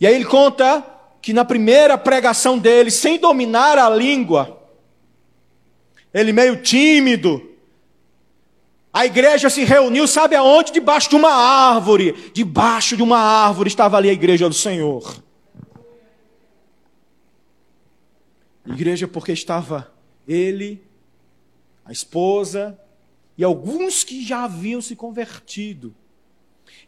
[0.00, 0.82] E aí ele conta
[1.20, 4.60] que na primeira pregação dele, sem dominar a língua,
[6.12, 7.50] ele meio tímido,
[8.92, 10.72] a igreja se reuniu, sabe aonde?
[10.72, 12.30] Debaixo de uma árvore.
[12.32, 15.22] Debaixo de uma árvore estava ali a igreja do Senhor.
[18.66, 19.92] Igreja porque estava
[20.26, 20.82] ele
[21.84, 22.78] a esposa
[23.38, 25.94] e alguns que já haviam se convertido.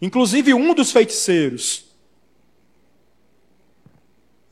[0.01, 1.91] Inclusive um dos feiticeiros.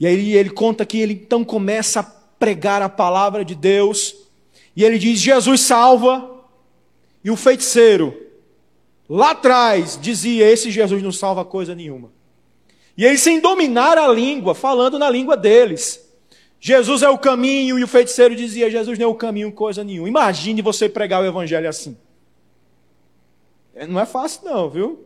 [0.01, 4.17] E aí ele conta que ele então começa a pregar a palavra de Deus.
[4.75, 6.29] E ele diz: Jesus salva.
[7.23, 8.17] E o feiticeiro,
[9.07, 12.11] lá atrás, dizia: Esse Jesus não salva coisa nenhuma.
[12.97, 16.11] E ele, sem dominar a língua, falando na língua deles,
[16.59, 20.09] Jesus é o caminho, e o feiticeiro dizia: Jesus não é o caminho, coisa nenhuma.
[20.09, 21.95] Imagine você pregar o evangelho assim.
[23.75, 25.05] É, não é fácil, não, viu?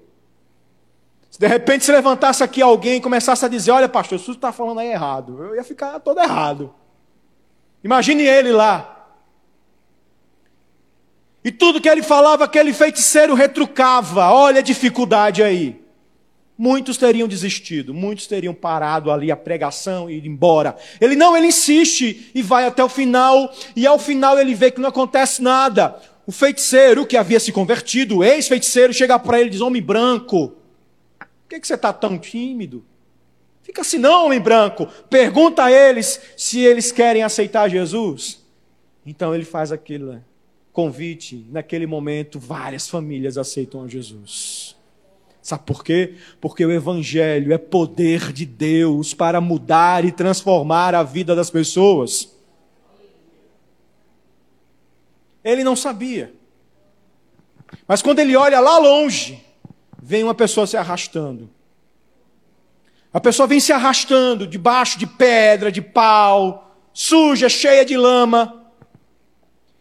[1.35, 4.53] Se de repente se levantasse aqui alguém e começasse a dizer: Olha, pastor, isso está
[4.53, 6.73] falando aí errado, eu ia ficar todo errado.
[7.83, 9.09] Imagine ele lá.
[11.45, 14.31] E tudo que ele falava, aquele feiticeiro retrucava.
[14.31, 15.83] Olha a dificuldade aí.
[16.57, 20.77] Muitos teriam desistido, muitos teriam parado ali a pregação e ido embora.
[21.01, 24.81] Ele não, ele insiste e vai até o final, e ao final ele vê que
[24.81, 26.01] não acontece nada.
[26.29, 30.63] O feiticeiro que havia se convertido, o ex-feiticeiro, chega para ele e diz: Homem branco,
[31.45, 32.85] por que, que você está tão tímido?
[33.63, 34.87] Fica assim, não, homem branco.
[35.09, 38.43] Pergunta a eles se eles querem aceitar Jesus.
[39.07, 40.21] Então ele faz aquele
[40.73, 41.47] convite.
[41.51, 44.75] Naquele momento, várias famílias aceitam a Jesus.
[45.43, 46.15] Sabe por quê?
[46.41, 52.35] Porque o Evangelho é poder de Deus para mudar e transformar a vida das pessoas.
[55.45, 56.33] Ele não sabia.
[57.87, 59.44] Mas quando ele olha lá longe,
[60.07, 61.49] vem uma pessoa se arrastando.
[63.11, 68.67] A pessoa vem se arrastando debaixo de pedra, de pau, suja, cheia de lama.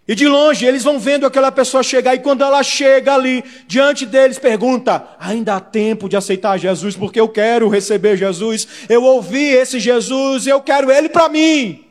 [0.08, 4.06] E de longe eles vão vendo aquela pessoa chegar, e quando ela chega ali diante
[4.06, 9.44] deles, pergunta: ainda há tempo de aceitar Jesus, porque eu quero receber Jesus, eu ouvi
[9.44, 11.86] esse Jesus, eu quero ele para mim.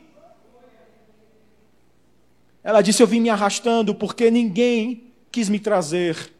[2.63, 6.32] Ela disse: Eu vim me arrastando porque ninguém quis me trazer,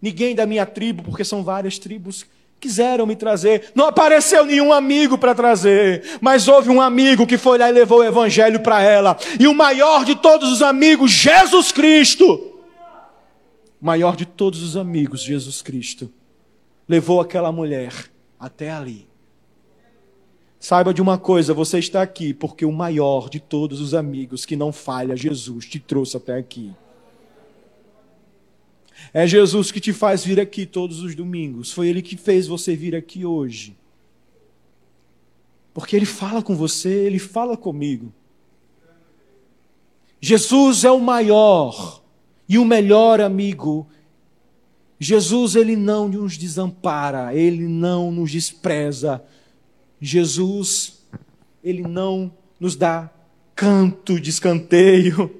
[0.00, 2.26] ninguém da minha tribo, porque são várias tribos
[2.60, 3.72] quiseram me trazer.
[3.74, 8.00] Não apareceu nenhum amigo para trazer, mas houve um amigo que foi lá e levou
[8.00, 9.16] o evangelho para ela.
[9.40, 12.26] E o maior de todos os amigos, Jesus Cristo.
[13.80, 16.12] O maior de todos os amigos, Jesus Cristo,
[16.86, 17.92] levou aquela mulher
[18.38, 19.08] até ali.
[20.58, 24.54] Saiba de uma coisa, você está aqui porque o maior de todos os amigos que
[24.54, 26.70] não falha, Jesus, te trouxe até aqui.
[29.12, 31.72] É Jesus que te faz vir aqui todos os domingos.
[31.72, 33.76] Foi Ele que fez você vir aqui hoje.
[35.72, 38.12] Porque Ele fala com você, Ele fala comigo.
[40.20, 42.02] Jesus é o maior
[42.48, 43.86] e o melhor amigo
[45.02, 49.24] Jesus, ele não nos desampara, ele não nos despreza.
[49.98, 51.02] Jesus,
[51.64, 52.30] ele não
[52.60, 53.10] nos dá
[53.56, 55.39] canto de escanteio.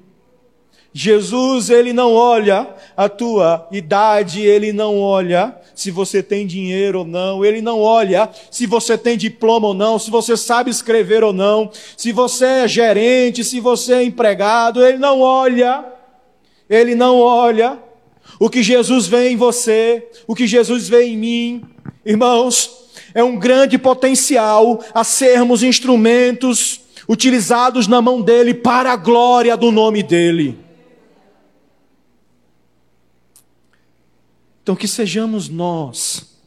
[0.93, 7.05] Jesus, ele não olha a tua idade, ele não olha se você tem dinheiro ou
[7.05, 11.33] não, ele não olha se você tem diploma ou não, se você sabe escrever ou
[11.33, 15.85] não, se você é gerente, se você é empregado, ele não olha,
[16.69, 17.79] ele não olha
[18.39, 21.63] o que Jesus vê em você, o que Jesus vê em mim.
[22.05, 22.71] Irmãos,
[23.15, 29.71] é um grande potencial a sermos instrumentos utilizados na mão dele para a glória do
[29.71, 30.70] nome dele.
[34.63, 36.39] Então, que sejamos nós,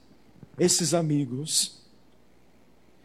[0.57, 1.81] esses amigos,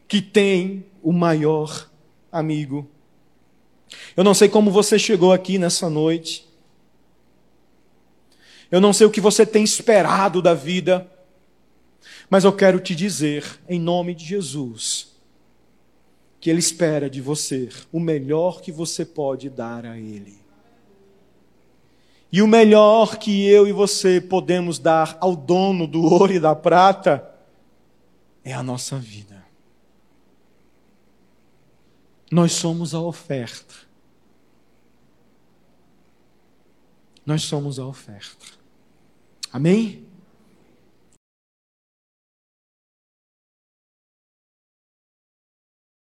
[0.07, 1.91] que têm o maior
[2.33, 2.89] amigo.
[4.17, 6.49] Eu não sei como você chegou aqui nessa noite.
[8.71, 11.11] Eu não sei o que você tem esperado da vida.
[12.31, 15.09] Mas eu quero te dizer, em nome de Jesus,
[16.41, 20.38] que Ele espera de você o melhor que você pode dar a Ele.
[22.31, 26.55] E o melhor que eu e você podemos dar ao dono do ouro e da
[26.55, 27.29] prata
[28.45, 29.45] é a nossa vida.
[32.31, 33.75] Nós somos a oferta.
[37.25, 38.47] Nós somos a oferta.
[39.53, 40.08] Amém?